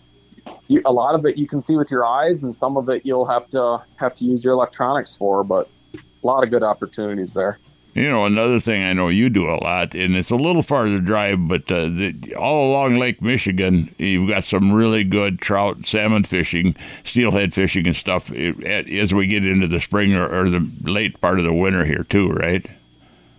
you, 0.68 0.82
a 0.86 0.92
lot 0.92 1.16
of 1.16 1.26
it 1.26 1.38
you 1.38 1.48
can 1.48 1.62
see 1.62 1.78
with 1.78 1.90
your 1.90 2.06
eyes, 2.06 2.44
and 2.44 2.56
some 2.56 2.76
of 2.76 2.90
it 2.90 3.06
you'll 3.06 3.26
have 3.26 3.50
to 3.52 3.80
have 3.96 4.14
to 4.16 4.26
use 4.26 4.44
your 4.44 4.54
electronics 4.54 5.16
for. 5.16 5.44
But 5.44 5.70
a 5.96 6.28
lot 6.28 6.44
of 6.44 6.50
good 6.50 6.64
opportunities 6.64 7.34
there. 7.34 7.60
You 7.98 8.12
know, 8.12 8.28
another 8.28 8.60
thing 8.60 8.84
I 8.84 8.94
know 8.94 9.08
you 9.08 9.28
do 9.28 9.50
a 9.50 9.58
lot, 9.58 9.96
and 9.96 10.16
it's 10.16 10.30
a 10.30 10.36
little 10.36 10.62
farther 10.62 11.00
drive, 11.00 11.48
but 11.48 11.64
uh, 11.72 11.88
the, 11.88 12.36
all 12.36 12.70
along 12.70 12.98
Lake 12.98 13.24
Michigan, 13.24 13.92
you've 13.98 14.30
got 14.30 14.44
some 14.44 14.72
really 14.72 15.04
good 15.04 15.42
trout, 15.42 15.84
salmon 15.84 16.24
fishing, 16.24 16.76
steelhead 17.06 17.56
fishing, 17.56 17.88
and 17.88 17.96
stuff 17.96 18.32
as 18.32 19.16
we 19.16 19.26
get 19.26 19.44
into 19.48 19.68
the 19.68 19.82
spring 19.82 20.14
or, 20.14 20.28
or 20.28 20.48
the 20.48 20.72
late 20.84 21.20
part 21.22 21.40
of 21.40 21.46
the 21.46 21.54
winter 21.54 21.84
here, 21.84 22.04
too, 22.04 22.30
right? 22.30 22.64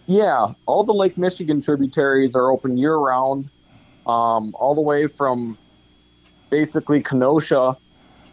Yeah, 0.07 0.49
all 0.67 0.83
the 0.83 0.93
Lake 0.93 1.17
Michigan 1.17 1.61
tributaries 1.61 2.35
are 2.35 2.51
open 2.51 2.77
year 2.77 2.97
round, 2.97 3.51
um, 4.09 4.53
all 4.59 4.75
the 4.75 4.81
way 4.81 5.07
from 5.07 5.57
basically 6.51 7.01
Kenosha 7.01 7.77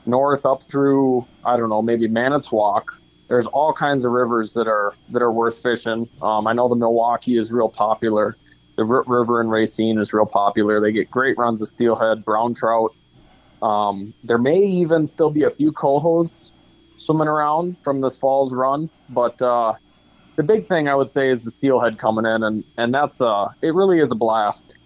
north 0.07 0.43
up 0.43 0.63
through, 0.63 1.23
I 1.43 1.55
don't 1.55 1.69
know, 1.69 1.83
maybe 1.83 2.07
Manitowoc 2.07 2.99
there's 3.27 3.47
all 3.47 3.73
kinds 3.73 4.05
of 4.05 4.11
rivers 4.11 4.53
that 4.53 4.67
are 4.67 4.93
that 5.09 5.21
are 5.21 5.31
worth 5.31 5.61
fishing. 5.61 6.07
Um, 6.21 6.47
I 6.47 6.53
know 6.53 6.67
the 6.67 6.75
Milwaukee 6.75 7.37
is 7.37 7.51
real 7.51 7.69
popular. 7.69 8.37
The 8.75 8.85
R- 8.85 9.03
river 9.07 9.41
in 9.41 9.49
Racine 9.49 9.97
is 9.97 10.13
real 10.13 10.25
popular. 10.25 10.79
They 10.79 10.91
get 10.91 11.09
great 11.09 11.37
runs 11.37 11.61
of 11.61 11.67
steelhead, 11.67 12.25
brown 12.25 12.53
trout. 12.53 12.93
Um, 13.61 14.13
there 14.23 14.37
may 14.37 14.57
even 14.57 15.07
still 15.07 15.29
be 15.29 15.43
a 15.43 15.49
few 15.49 15.71
cohos 15.71 16.51
swimming 16.97 17.27
around 17.27 17.77
from 17.83 18.01
this 18.01 18.17
fall's 18.17 18.53
run. 18.53 18.89
But 19.09 19.41
uh, 19.41 19.73
the 20.35 20.43
big 20.43 20.65
thing 20.65 20.87
I 20.87 20.95
would 20.95 21.09
say 21.09 21.29
is 21.29 21.43
the 21.45 21.51
steelhead 21.51 21.97
coming 21.97 22.25
in, 22.25 22.43
and 22.43 22.63
and 22.77 22.93
that's 22.93 23.21
uh, 23.21 23.47
it 23.61 23.73
really 23.73 23.99
is 23.99 24.11
a 24.11 24.15
blast. 24.15 24.77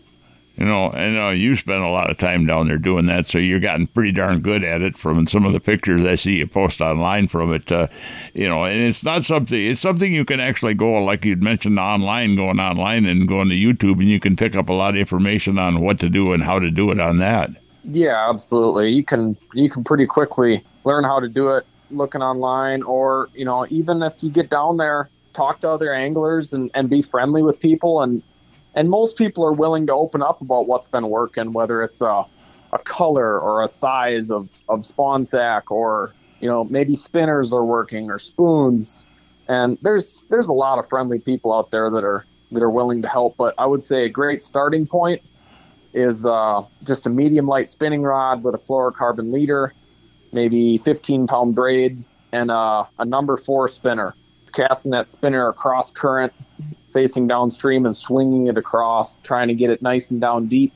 You 0.60 0.66
know, 0.66 0.92
and 0.92 1.18
uh, 1.18 1.30
you 1.30 1.56
spent 1.56 1.84
a 1.84 1.90
lot 1.90 2.10
of 2.10 2.18
time 2.18 2.46
down 2.46 2.68
there 2.68 2.78
doing 2.78 3.06
that, 3.06 3.26
so 3.26 3.38
you've 3.38 3.62
gotten 3.62 3.88
pretty 3.88 4.12
darn 4.12 4.42
good 4.42 4.62
at 4.66 4.82
it. 4.82 4.98
From 4.98 5.26
some 5.26 5.46
of 5.46 5.54
the 5.54 5.60
pictures 5.62 6.06
I 6.06 6.16
see 6.16 6.40
you 6.40 6.48
post 6.48 6.82
online 6.82 7.30
from 7.30 7.54
it, 7.54 7.72
uh, 7.72 7.88
you 8.34 8.46
know, 8.50 8.66
and 8.66 8.82
it's 8.82 9.02
not 9.02 9.24
something. 9.24 9.58
It's 9.58 9.80
something 9.80 10.14
you 10.14 10.26
can 10.26 10.42
actually 10.42 10.74
go, 10.74 11.02
like 11.02 11.24
you'd 11.24 11.42
mentioned, 11.42 11.80
online, 11.80 12.36
going 12.36 12.60
online 12.60 13.06
and 13.06 13.26
going 13.26 13.48
to 13.48 13.56
YouTube, 13.56 14.02
and 14.02 14.10
you 14.10 14.20
can 14.20 14.36
pick 14.36 14.58
up 14.58 14.68
a 14.68 14.74
lot 14.74 14.96
of 14.96 15.00
information 15.00 15.58
on 15.58 15.80
what 15.80 15.98
to 16.02 16.10
do 16.10 16.34
and 16.34 16.44
how 16.44 16.60
to 16.60 16.70
do 16.70 16.92
it 16.92 17.00
on 17.00 17.20
that. 17.20 17.52
Yeah, 17.86 18.30
absolutely. 18.30 18.92
You 18.92 19.06
can 19.06 19.38
you 19.54 19.70
can 19.70 19.86
pretty 19.86 20.08
quickly 20.08 20.62
learn 20.84 21.06
how 21.06 21.22
to 21.22 21.30
do 21.30 21.52
it 21.52 21.66
looking 21.90 22.22
online, 22.22 22.84
or 22.84 23.30
you 23.34 23.46
know, 23.46 23.66
even 23.70 24.04
if 24.04 24.22
you 24.22 24.30
get 24.30 24.50
down 24.50 24.76
there, 24.76 25.10
talk 25.32 25.62
to 25.62 25.70
other 25.70 25.94
anglers 25.94 26.52
and, 26.52 26.70
and 26.74 26.90
be 26.90 27.02
friendly 27.02 27.42
with 27.42 27.62
people 27.62 28.02
and 28.02 28.22
and 28.76 28.90
most 28.90 29.18
people 29.18 29.46
are 29.46 29.54
willing 29.54 29.88
to 29.88 29.94
open 29.94 30.22
up 30.22 30.42
about 30.42 30.68
what's 30.68 30.88
been 30.88 31.10
working, 31.10 31.54
whether 31.54 31.82
it's 31.82 32.02
a, 32.02 32.26
a 32.72 32.80
color 32.80 33.40
or 33.40 33.64
a 33.64 33.68
size 33.68 34.32
of, 34.32 34.52
of 34.70 34.86
spawn 34.86 35.26
sack 35.26 35.72
or, 35.72 36.14
you 36.40 36.48
know, 36.48 36.64
maybe 36.66 36.96
spinners 36.96 37.52
are 37.52 37.66
working 37.66 38.10
or 38.12 38.18
spoons. 38.18 39.06
And 39.48 39.78
there's 39.82 40.28
there's 40.30 40.48
a 40.48 40.54
lot 40.54 40.78
of 40.78 40.88
friendly 40.88 41.20
people 41.20 41.52
out 41.52 41.72
there 41.72 41.90
that 41.90 42.04
are 42.04 42.26
that 42.52 42.62
are 42.62 42.70
willing 42.70 43.02
to 43.02 43.08
help. 43.08 43.36
But 43.38 43.56
I 43.58 43.66
would 43.66 43.82
say 43.82 44.06
a 44.06 44.10
great 44.10 44.44
starting 44.44 44.86
point 44.86 45.22
is 45.94 46.26
uh, 46.26 46.64
just 46.86 47.08
a 47.08 47.10
medium 47.10 47.48
light 47.48 47.68
spinning 47.68 48.04
rod 48.04 48.44
with 48.44 48.54
a 48.54 48.60
fluorocarbon 48.60 49.34
leader, 49.34 49.74
maybe 50.32 50.78
15 50.78 51.26
pound 51.26 51.56
braid, 51.56 52.04
and 52.32 52.52
uh, 52.52 52.84
a 53.00 53.06
number 53.06 53.36
four 53.38 53.68
spinner. 53.68 54.16
Casting 54.54 54.92
that 54.92 55.10
spinner 55.10 55.48
across 55.48 55.92
current 55.92 56.34
facing 56.92 57.28
downstream 57.28 57.86
and 57.86 57.96
swinging 57.96 58.48
it 58.48 58.58
across, 58.58 59.16
trying 59.18 59.48
to 59.48 59.54
get 59.54 59.70
it 59.70 59.82
nice 59.82 60.12
and 60.12 60.22
down 60.22 60.48
deep. 60.48 60.74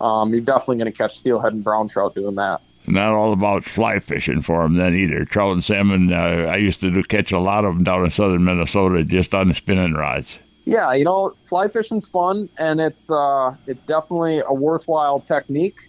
Um, 0.00 0.32
you're 0.32 0.40
definitely 0.40 0.76
going 0.76 0.92
to 0.92 0.96
catch 0.96 1.16
steelhead 1.16 1.52
and 1.52 1.62
brown 1.62 1.88
trout 1.88 2.14
doing 2.14 2.34
that. 2.36 2.60
Not 2.86 3.14
all 3.14 3.32
about 3.32 3.64
fly 3.64 3.98
fishing 3.98 4.42
for 4.42 4.62
them 4.62 4.74
then 4.74 4.94
either. 4.94 5.24
Trout 5.24 5.52
and 5.52 5.64
salmon, 5.64 6.12
uh, 6.12 6.48
I 6.50 6.56
used 6.56 6.80
to 6.82 6.90
do, 6.90 7.02
catch 7.02 7.32
a 7.32 7.38
lot 7.38 7.64
of 7.64 7.74
them 7.74 7.84
down 7.84 8.04
in 8.04 8.10
southern 8.10 8.44
Minnesota 8.44 9.04
just 9.04 9.32
on 9.34 9.48
the 9.48 9.54
spinning 9.54 9.94
rods. 9.94 10.38
Yeah, 10.66 10.92
you 10.92 11.04
know, 11.04 11.32
fly 11.42 11.68
fishing's 11.68 12.06
fun 12.06 12.48
and 12.58 12.80
it's 12.80 13.10
uh, 13.10 13.54
it's 13.66 13.84
definitely 13.84 14.42
a 14.46 14.52
worthwhile 14.52 15.20
technique, 15.20 15.88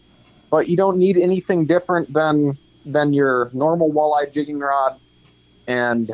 but 0.49 0.67
you 0.67 0.77
don't 0.77 0.97
need 0.97 1.17
anything 1.17 1.65
different 1.65 2.13
than 2.13 2.57
than 2.85 3.13
your 3.13 3.49
normal 3.53 3.91
walleye 3.91 4.31
jigging 4.31 4.59
rod 4.59 4.97
and 5.67 6.11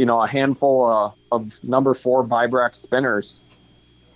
you 0.00 0.06
know 0.06 0.22
a 0.22 0.26
handful 0.26 0.86
uh, 0.86 1.10
of 1.30 1.62
number 1.62 1.92
four 1.92 2.26
Vibrax 2.26 2.76
spinners. 2.76 3.42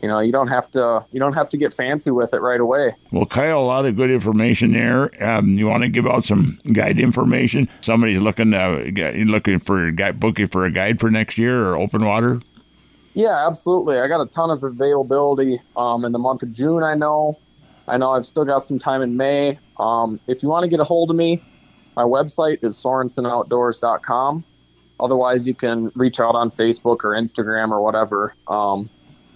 You 0.01 0.09
know, 0.09 0.19
you 0.19 0.33
don't 0.33 0.49
have 0.49 0.71
to 0.71 1.05
you 1.13 1.21
don't 1.21 1.35
have 1.35 1.51
to 1.51 1.59
get 1.59 1.75
fancy 1.75 2.11
with 2.11 2.33
it 2.33 2.41
right 2.41 2.61
away. 2.61 2.95
Well, 3.13 3.27
Kyle, 3.27 3.59
a 3.59 3.61
lot 3.61 3.85
of 3.85 3.95
good 3.95 4.11
information 4.11 4.73
there. 4.73 5.11
Um, 5.23 5.59
you 5.59 5.67
want 5.67 5.83
to 5.83 5.91
give 5.91 6.07
out 6.07 6.25
some 6.25 6.59
guide 6.73 6.99
information? 6.99 7.69
Somebody's 7.83 8.19
looking 8.19 8.55
uh, 8.55 8.83
looking 9.27 9.59
for 9.59 9.87
a 9.87 9.93
guide, 9.93 10.19
booking 10.19 10.47
for 10.47 10.65
a 10.65 10.71
guide 10.71 11.01
for 11.01 11.11
next 11.11 11.37
year 11.37 11.69
or 11.69 11.77
open 11.77 12.07
water. 12.07 12.41
Yeah, 13.13 13.47
absolutely. 13.47 13.99
I 13.99 14.09
got 14.09 14.23
a 14.23 14.27
ton 14.27 14.51
of 14.51 14.65
availability 14.65 15.61
um, 15.77 16.07
in 16.07 16.13
the 16.13 16.19
month 16.19 16.43
of 16.43 16.51
June. 16.51 16.83
I 16.83 16.95
know. 16.95 17.39
I 17.87 17.99
know 17.99 18.13
I've 18.13 18.25
still 18.25 18.47
got 18.47 18.65
some 18.65 18.79
time 18.79 19.03
in 19.03 19.19
May. 19.19 19.59
Um, 19.79 20.19
if 20.27 20.43
you 20.43 20.49
want 20.49 20.65
to 20.65 20.69
get 20.69 20.81
a 20.81 20.85
hold 20.85 21.11
of 21.11 21.17
me, 21.17 21.45
my 21.95 22.05
website 22.05 22.65
is 22.65 22.75
sorensonoutdoors.com. 22.77 24.45
Otherwise, 25.01 25.47
you 25.47 25.55
can 25.55 25.91
reach 25.95 26.21
out 26.21 26.35
on 26.35 26.51
Facebook 26.51 27.05
or 27.05 27.11
Instagram 27.11 27.71
or 27.71 27.81
whatever 27.81 28.35
um, 28.49 28.89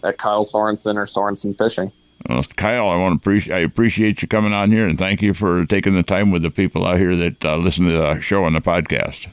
at 0.04 0.18
Kyle 0.18 0.44
Sorenson 0.44 0.96
or 0.96 1.06
Sorenson 1.06 1.54
Fishing. 1.54 1.92
Well, 2.28 2.44
Kyle, 2.56 2.88
I 2.88 2.96
want 2.96 3.12
to 3.12 3.16
appreciate 3.16 3.54
I 3.54 3.60
appreciate 3.60 4.22
you 4.22 4.28
coming 4.28 4.52
on 4.52 4.70
here 4.70 4.86
and 4.86 4.98
thank 4.98 5.22
you 5.22 5.34
for 5.34 5.64
taking 5.66 5.94
the 5.94 6.02
time 6.02 6.30
with 6.30 6.42
the 6.42 6.50
people 6.50 6.84
out 6.84 6.98
here 6.98 7.14
that 7.14 7.44
uh, 7.44 7.56
listen 7.56 7.84
to 7.86 7.92
the 7.92 8.20
show 8.20 8.44
and 8.44 8.56
the 8.56 8.60
podcast. 8.60 9.30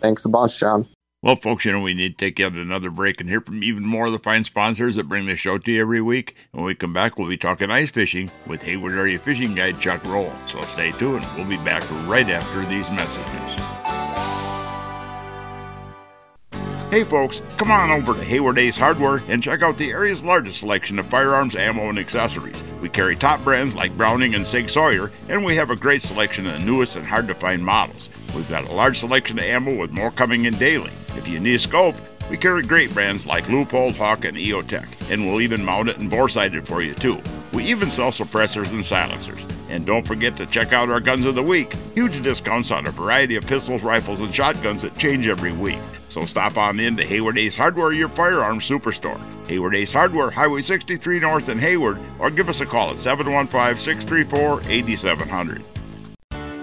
Thanks 0.00 0.24
a 0.24 0.28
bunch, 0.28 0.58
John. 0.58 0.86
Well, 1.22 1.36
folks, 1.36 1.64
you 1.64 1.72
know, 1.72 1.80
we 1.80 1.94
need 1.94 2.18
to 2.18 2.24
take 2.24 2.38
yet 2.38 2.52
another 2.52 2.90
break 2.90 3.20
and 3.20 3.28
hear 3.28 3.40
from 3.40 3.64
even 3.64 3.84
more 3.84 4.06
of 4.06 4.12
the 4.12 4.18
fine 4.18 4.44
sponsors 4.44 4.94
that 4.94 5.08
bring 5.08 5.26
the 5.26 5.34
show 5.34 5.58
to 5.58 5.72
you 5.72 5.80
every 5.80 6.00
week. 6.00 6.36
When 6.52 6.64
we 6.64 6.74
come 6.74 6.92
back, 6.92 7.18
we'll 7.18 7.28
be 7.28 7.38
talking 7.38 7.70
ice 7.70 7.90
fishing 7.90 8.30
with 8.46 8.62
Hayward 8.62 8.94
Area 8.94 9.18
Fishing 9.18 9.54
Guide 9.54 9.80
Chuck 9.80 10.02
Roehl. 10.02 10.32
So 10.48 10.60
stay 10.62 10.92
tuned. 10.92 11.26
We'll 11.34 11.48
be 11.48 11.56
back 11.56 11.82
right 12.06 12.28
after 12.28 12.64
these 12.66 12.88
messages. 12.90 13.65
Hey 16.88 17.02
folks, 17.02 17.42
come 17.56 17.72
on 17.72 17.90
over 17.90 18.14
to 18.14 18.24
Hayward 18.24 18.58
Ace 18.58 18.78
Hardware 18.78 19.20
and 19.28 19.42
check 19.42 19.60
out 19.60 19.76
the 19.76 19.90
area's 19.90 20.24
largest 20.24 20.60
selection 20.60 21.00
of 21.00 21.06
firearms, 21.06 21.56
ammo, 21.56 21.88
and 21.88 21.98
accessories. 21.98 22.62
We 22.80 22.88
carry 22.88 23.16
top 23.16 23.42
brands 23.42 23.74
like 23.74 23.96
Browning 23.96 24.36
and 24.36 24.46
Sig 24.46 24.70
Sauer, 24.70 25.10
and 25.28 25.44
we 25.44 25.56
have 25.56 25.70
a 25.70 25.76
great 25.76 26.00
selection 26.00 26.46
of 26.46 26.52
the 26.52 26.64
newest 26.64 26.94
and 26.94 27.04
hard 27.04 27.26
to 27.26 27.34
find 27.34 27.62
models. 27.62 28.08
We've 28.36 28.48
got 28.48 28.68
a 28.70 28.72
large 28.72 29.00
selection 29.00 29.36
of 29.40 29.44
ammo 29.44 29.76
with 29.76 29.90
more 29.90 30.12
coming 30.12 30.44
in 30.44 30.54
daily. 30.58 30.92
If 31.16 31.26
you 31.26 31.40
need 31.40 31.56
a 31.56 31.58
scope, 31.58 31.96
we 32.30 32.36
carry 32.36 32.62
great 32.62 32.94
brands 32.94 33.26
like 33.26 33.46
Leupold, 33.46 33.96
Hawk, 33.96 34.24
and 34.24 34.36
EOTech, 34.36 35.10
and 35.10 35.26
we'll 35.26 35.40
even 35.40 35.64
mount 35.64 35.88
it 35.88 35.98
and 35.98 36.08
bore 36.08 36.28
it 36.28 36.66
for 36.68 36.82
you 36.82 36.94
too. 36.94 37.20
We 37.52 37.64
even 37.64 37.90
sell 37.90 38.12
suppressors 38.12 38.70
and 38.70 38.86
silencers. 38.86 39.44
And 39.70 39.84
don't 39.84 40.06
forget 40.06 40.36
to 40.36 40.46
check 40.46 40.72
out 40.72 40.88
our 40.88 41.00
Guns 41.00 41.26
of 41.26 41.34
the 41.34 41.42
Week. 41.42 41.74
Huge 41.94 42.22
discounts 42.22 42.70
on 42.70 42.86
a 42.86 42.92
variety 42.92 43.34
of 43.34 43.44
pistols, 43.44 43.82
rifles, 43.82 44.20
and 44.20 44.32
shotguns 44.32 44.82
that 44.82 44.96
change 44.96 45.26
every 45.26 45.52
week. 45.52 45.80
So 46.16 46.24
stop 46.24 46.56
on 46.56 46.80
in 46.80 46.96
to 46.96 47.04
Hayward 47.04 47.36
Ace 47.36 47.54
Hardware, 47.54 47.92
your 47.92 48.08
firearms 48.08 48.66
superstore. 48.66 49.20
Hayward 49.48 49.74
Ace 49.74 49.92
Hardware, 49.92 50.30
Highway 50.30 50.62
63 50.62 51.20
North 51.20 51.50
in 51.50 51.58
Hayward, 51.58 52.00
or 52.18 52.30
give 52.30 52.48
us 52.48 52.62
a 52.62 52.64
call 52.64 52.92
at 52.92 52.96
715 52.96 53.76
634 53.76 54.62
8700. 54.66 55.62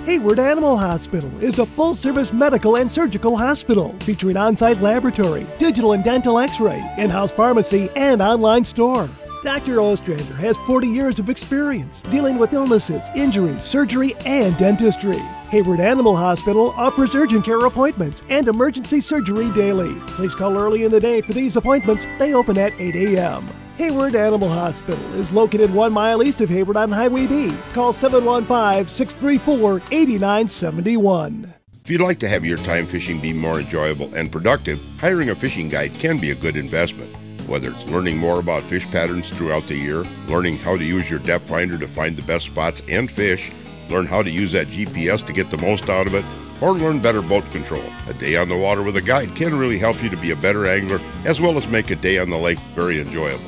Hayward 0.08 0.40
Animal 0.40 0.76
Hospital 0.76 1.32
is 1.40 1.60
a 1.60 1.68
full 1.68 1.94
service 1.94 2.34
medical 2.34 2.78
and 2.78 2.92
surgical 2.92 3.38
hospital 3.38 3.96
featuring 4.00 4.38
on 4.38 4.58
site 4.58 4.82
laboratory, 4.82 5.46
digital 5.60 5.92
and 5.92 6.04
dental 6.04 6.40
x 6.40 6.60
ray, 6.60 6.84
in 6.98 7.12
house 7.12 7.32
pharmacy, 7.32 7.92
and 7.96 8.24
online 8.24 8.64
store. 8.64 9.08
Dr. 9.44 9.82
Ostrander 9.82 10.36
has 10.36 10.56
40 10.60 10.88
years 10.88 11.20
of 11.20 11.30
experience 11.30 12.02
dealing 12.04 12.38
with 12.38 12.54
illnesses, 12.54 13.04
injuries, 13.14 13.62
surgery, 13.62 14.16
and 14.26 14.58
dentistry. 14.58 15.18
Hayward 15.50 15.82
Animal 15.82 16.16
Hospital 16.16 16.74
offers 16.78 17.14
urgent 17.14 17.44
care 17.44 17.60
appointments 17.66 18.22
and 18.30 18.48
emergency 18.48 19.02
surgery 19.02 19.52
daily. 19.52 19.94
Please 20.08 20.34
call 20.34 20.58
early 20.58 20.86
in 20.86 20.92
the 20.92 21.00
day 21.00 21.20
for 21.20 21.34
these 21.34 21.58
appointments. 21.58 22.08
They 22.20 22.34
open 22.34 22.58
at 22.58 22.72
8 22.80 22.96
a.m. 22.96 23.46
Hayward 23.78 24.16
Animal 24.16 24.48
Hospital 24.48 25.14
is 25.16 25.30
located 25.34 25.74
one 25.74 25.92
mile 25.92 26.24
east 26.24 26.40
of 26.40 26.50
Hayward 26.50 26.78
on 26.78 26.90
Highway 26.90 27.28
B. 27.28 27.54
Call 27.74 27.92
715 27.92 28.88
634 28.88 29.82
8971. 29.92 31.54
If 31.84 31.90
you'd 31.90 32.00
like 32.00 32.20
to 32.20 32.30
have 32.30 32.46
your 32.46 32.58
time 32.60 32.86
fishing 32.86 33.20
be 33.20 33.34
more 33.34 33.60
enjoyable 33.60 34.14
and 34.16 34.32
productive, 34.32 34.80
hiring 35.00 35.32
a 35.32 35.36
fishing 35.36 35.68
guide 35.68 35.94
can 35.96 36.18
be 36.18 36.32
a 36.32 36.36
good 36.36 36.56
investment. 36.56 37.14
Whether 37.48 37.72
it's 37.72 37.90
learning 37.90 38.18
more 38.18 38.40
about 38.40 38.64
fish 38.64 38.90
patterns 38.90 39.30
throughout 39.30 39.68
the 39.68 39.76
year, 39.76 40.04
learning 40.28 40.58
how 40.58 40.78
to 40.78 40.84
use 40.84 41.10
your 41.10 41.20
depth 41.20 41.48
finder 41.48 41.78
to 41.78 41.88
find 41.88 42.16
the 42.16 42.24
best 42.24 42.46
spots 42.46 42.82
and 42.88 43.12
fish, 43.12 43.52
learn 43.90 44.06
how 44.06 44.24
to 44.24 44.30
use 44.30 44.54
that 44.54 44.68
GPS 44.68 45.26
to 45.26 45.34
get 45.34 45.50
the 45.50 45.58
most 45.58 45.90
out 45.90 46.08
of 46.08 46.16
it, 46.16 46.24
or 46.62 46.74
learn 46.74 47.02
better 47.02 47.22
boat 47.22 47.44
control. 47.52 47.84
A 48.08 48.14
day 48.14 48.38
on 48.38 48.48
the 48.48 48.58
water 48.58 48.82
with 48.82 48.96
a 48.98 49.02
guide 49.02 49.36
can 49.36 49.58
really 49.58 49.78
help 49.78 50.02
you 50.02 50.10
to 50.10 50.18
be 50.18 50.32
a 50.32 50.36
better 50.36 50.66
angler 50.66 51.00
as 51.26 51.42
well 51.42 51.58
as 51.58 51.68
make 51.68 51.92
a 51.92 51.96
day 51.96 52.20
on 52.20 52.30
the 52.30 52.38
lake 52.38 52.60
very 52.76 53.02
enjoyable. 53.02 53.44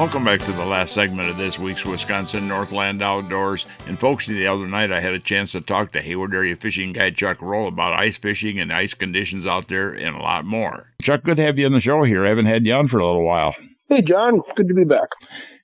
Welcome 0.00 0.24
back 0.24 0.40
to 0.40 0.52
the 0.52 0.64
last 0.64 0.94
segment 0.94 1.28
of 1.28 1.36
this 1.36 1.58
week's 1.58 1.84
Wisconsin 1.84 2.48
Northland 2.48 3.02
Outdoors. 3.02 3.66
And 3.86 4.00
folks, 4.00 4.26
the 4.26 4.46
other 4.46 4.66
night 4.66 4.90
I 4.90 4.98
had 4.98 5.12
a 5.12 5.18
chance 5.18 5.52
to 5.52 5.60
talk 5.60 5.92
to 5.92 6.00
Hayward 6.00 6.34
Area 6.34 6.56
Fishing 6.56 6.94
Guide 6.94 7.18
Chuck 7.18 7.36
Roehl 7.36 7.68
about 7.68 8.00
ice 8.00 8.16
fishing 8.16 8.58
and 8.58 8.72
ice 8.72 8.94
conditions 8.94 9.44
out 9.44 9.68
there 9.68 9.90
and 9.90 10.16
a 10.16 10.20
lot 10.20 10.46
more. 10.46 10.90
Chuck, 11.02 11.22
good 11.22 11.36
to 11.36 11.42
have 11.42 11.58
you 11.58 11.66
on 11.66 11.72
the 11.72 11.82
show 11.82 12.02
here. 12.04 12.24
I 12.24 12.30
haven't 12.30 12.46
had 12.46 12.66
you 12.66 12.72
on 12.72 12.88
for 12.88 12.98
a 12.98 13.04
little 13.04 13.26
while. 13.26 13.54
Hey, 13.90 14.00
John. 14.00 14.40
Good 14.56 14.68
to 14.68 14.74
be 14.74 14.84
back. 14.84 15.10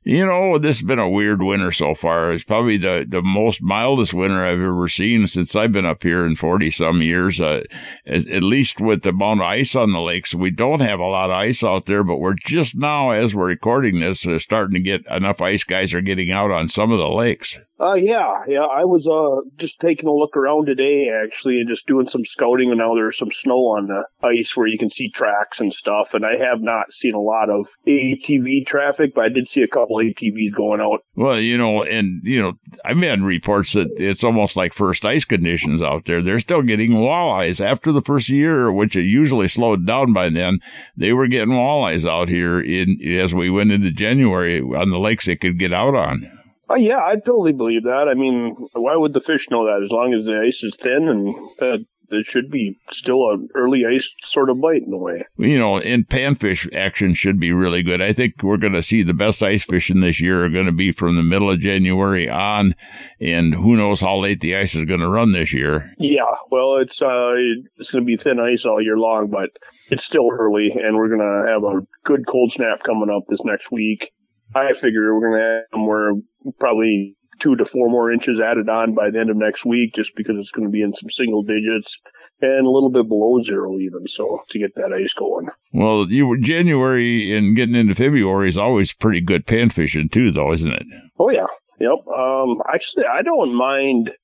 You 0.08 0.24
know, 0.24 0.56
this 0.56 0.78
has 0.78 0.86
been 0.86 1.00
a 1.00 1.10
weird 1.10 1.42
winter 1.42 1.72
so 1.72 1.96
far. 1.96 2.30
It's 2.30 2.44
probably 2.44 2.76
the, 2.76 3.04
the 3.08 3.22
most 3.22 3.60
mildest 3.60 4.14
winter 4.14 4.44
I've 4.44 4.60
ever 4.60 4.86
seen 4.86 5.26
since 5.26 5.56
I've 5.56 5.72
been 5.72 5.84
up 5.84 6.04
here 6.04 6.24
in 6.24 6.36
40 6.36 6.70
some 6.70 7.02
years. 7.02 7.40
Uh, 7.40 7.64
at, 8.06 8.44
least 8.44 8.80
with 8.80 9.02
the 9.02 9.08
amount 9.08 9.40
of 9.40 9.46
ice 9.46 9.74
on 9.74 9.90
the 9.90 10.00
lakes, 10.00 10.32
we 10.32 10.52
don't 10.52 10.78
have 10.78 11.00
a 11.00 11.04
lot 11.04 11.30
of 11.30 11.36
ice 11.36 11.64
out 11.64 11.86
there, 11.86 12.04
but 12.04 12.18
we're 12.18 12.34
just 12.34 12.76
now, 12.76 13.10
as 13.10 13.34
we're 13.34 13.46
recording 13.46 13.98
this, 13.98 14.24
uh, 14.28 14.38
starting 14.38 14.74
to 14.74 14.80
get 14.80 15.04
enough 15.10 15.42
ice 15.42 15.64
guys 15.64 15.92
are 15.92 16.00
getting 16.00 16.30
out 16.30 16.52
on 16.52 16.68
some 16.68 16.92
of 16.92 16.98
the 16.98 17.08
lakes. 17.08 17.58
Uh, 17.78 17.98
yeah, 18.00 18.42
yeah. 18.46 18.64
I 18.64 18.84
was 18.84 19.06
uh 19.06 19.42
just 19.58 19.80
taking 19.80 20.08
a 20.08 20.12
look 20.12 20.34
around 20.34 20.64
today 20.64 21.10
actually, 21.10 21.60
and 21.60 21.68
just 21.68 21.86
doing 21.86 22.06
some 22.06 22.24
scouting. 22.24 22.70
And 22.70 22.78
now 22.78 22.94
there's 22.94 23.18
some 23.18 23.30
snow 23.30 23.66
on 23.66 23.88
the 23.88 24.06
ice 24.22 24.56
where 24.56 24.66
you 24.66 24.78
can 24.78 24.90
see 24.90 25.10
tracks 25.10 25.60
and 25.60 25.74
stuff. 25.74 26.14
And 26.14 26.24
I 26.24 26.36
have 26.38 26.62
not 26.62 26.94
seen 26.94 27.12
a 27.12 27.20
lot 27.20 27.50
of 27.50 27.68
ATV 27.86 28.64
traffic, 28.64 29.14
but 29.14 29.26
I 29.26 29.28
did 29.28 29.46
see 29.46 29.62
a 29.62 29.68
couple 29.68 29.95
ATVs 29.96 30.52
going 30.52 30.80
out. 30.80 31.04
Well, 31.14 31.38
you 31.38 31.56
know, 31.56 31.82
and 31.82 32.20
you 32.24 32.40
know, 32.40 32.52
I've 32.84 32.98
had 32.98 33.22
reports 33.22 33.72
that 33.74 33.88
it's 33.96 34.24
almost 34.24 34.56
like 34.56 34.72
first 34.72 35.04
ice 35.04 35.24
conditions 35.24 35.82
out 35.82 36.04
there. 36.06 36.22
They're 36.22 36.40
still 36.40 36.62
getting 36.62 36.92
walleyes 36.92 37.64
after 37.64 37.92
the 37.92 38.02
first 38.02 38.28
year, 38.28 38.72
which 38.72 38.96
it 38.96 39.04
usually 39.04 39.48
slowed 39.48 39.86
down 39.86 40.12
by 40.12 40.30
then. 40.30 40.60
They 40.96 41.12
were 41.12 41.28
getting 41.28 41.54
walleyes 41.54 42.08
out 42.08 42.28
here 42.28 42.60
in 42.60 42.96
as 43.18 43.34
we 43.34 43.50
went 43.50 43.72
into 43.72 43.90
January 43.90 44.60
on 44.60 44.90
the 44.90 44.98
lakes 44.98 45.26
they 45.26 45.36
could 45.36 45.58
get 45.58 45.72
out 45.72 45.94
on. 45.94 46.30
Oh 46.68 46.74
yeah, 46.76 46.98
I 47.04 47.14
totally 47.14 47.52
believe 47.52 47.84
that. 47.84 48.08
I 48.08 48.14
mean, 48.14 48.56
why 48.72 48.96
would 48.96 49.12
the 49.12 49.20
fish 49.20 49.50
know 49.50 49.64
that? 49.66 49.82
As 49.82 49.92
long 49.92 50.12
as 50.12 50.24
the 50.24 50.40
ice 50.40 50.64
is 50.64 50.74
thin 50.74 51.08
and 51.08 51.34
uh, 51.60 51.78
it 52.10 52.26
should 52.26 52.50
be 52.50 52.78
still 52.90 53.30
an 53.30 53.48
early 53.54 53.84
ice 53.86 54.14
sort 54.20 54.50
of 54.50 54.60
bite 54.60 54.82
in 54.82 54.92
a 54.92 54.98
way. 54.98 55.22
You 55.36 55.58
know, 55.58 55.78
and 55.78 56.08
panfish 56.08 56.72
action 56.74 57.14
should 57.14 57.38
be 57.40 57.52
really 57.52 57.82
good. 57.82 58.02
I 58.02 58.12
think 58.12 58.42
we're 58.42 58.56
going 58.56 58.72
to 58.72 58.82
see 58.82 59.02
the 59.02 59.14
best 59.14 59.42
ice 59.42 59.64
fishing 59.64 60.00
this 60.00 60.20
year 60.20 60.44
are 60.44 60.50
going 60.50 60.66
to 60.66 60.72
be 60.72 60.92
from 60.92 61.16
the 61.16 61.22
middle 61.22 61.50
of 61.50 61.60
January 61.60 62.28
on, 62.28 62.74
and 63.20 63.54
who 63.54 63.76
knows 63.76 64.00
how 64.00 64.16
late 64.16 64.40
the 64.40 64.56
ice 64.56 64.74
is 64.74 64.84
going 64.84 65.00
to 65.00 65.08
run 65.08 65.32
this 65.32 65.52
year. 65.52 65.92
Yeah, 65.98 66.24
well, 66.50 66.76
it's 66.76 67.00
uh, 67.02 67.34
it's 67.76 67.90
going 67.90 68.04
to 68.04 68.06
be 68.06 68.16
thin 68.16 68.40
ice 68.40 68.64
all 68.64 68.80
year 68.80 68.98
long, 68.98 69.30
but 69.30 69.50
it's 69.90 70.04
still 70.04 70.30
early, 70.32 70.70
and 70.74 70.96
we're 70.96 71.08
going 71.08 71.20
to 71.20 71.50
have 71.50 71.64
a 71.64 71.86
good 72.04 72.26
cold 72.26 72.52
snap 72.52 72.82
coming 72.82 73.10
up 73.10 73.24
this 73.26 73.44
next 73.44 73.70
week. 73.70 74.12
I 74.54 74.72
figure 74.72 75.14
we're 75.14 75.28
going 75.28 75.40
to 75.40 75.44
have 75.44 75.62
somewhere 75.72 76.12
probably 76.58 77.16
two 77.38 77.56
to 77.56 77.64
four 77.64 77.88
more 77.88 78.10
inches 78.10 78.40
added 78.40 78.68
on 78.68 78.94
by 78.94 79.10
the 79.10 79.20
end 79.20 79.30
of 79.30 79.36
next 79.36 79.64
week, 79.64 79.94
just 79.94 80.14
because 80.14 80.38
it's 80.38 80.50
going 80.50 80.66
to 80.66 80.72
be 80.72 80.82
in 80.82 80.92
some 80.92 81.10
single 81.10 81.42
digits 81.42 82.00
and 82.40 82.66
a 82.66 82.70
little 82.70 82.90
bit 82.90 83.08
below 83.08 83.40
zero 83.40 83.78
even. 83.78 84.06
So 84.06 84.42
to 84.48 84.58
get 84.58 84.74
that 84.76 84.92
ice 84.92 85.12
going. 85.12 85.48
Well, 85.72 86.06
you 86.10 86.40
January 86.40 87.36
and 87.36 87.56
getting 87.56 87.74
into 87.74 87.94
February 87.94 88.48
is 88.48 88.58
always 88.58 88.92
pretty 88.92 89.20
good 89.20 89.46
pan 89.46 89.70
fishing 89.70 90.08
too, 90.08 90.30
though, 90.30 90.52
isn't 90.52 90.72
it? 90.72 90.86
Oh 91.18 91.30
yeah, 91.30 91.46
yep. 91.78 92.06
Um, 92.06 92.62
actually, 92.72 93.04
I 93.04 93.22
don't 93.22 93.54
mind 93.54 94.14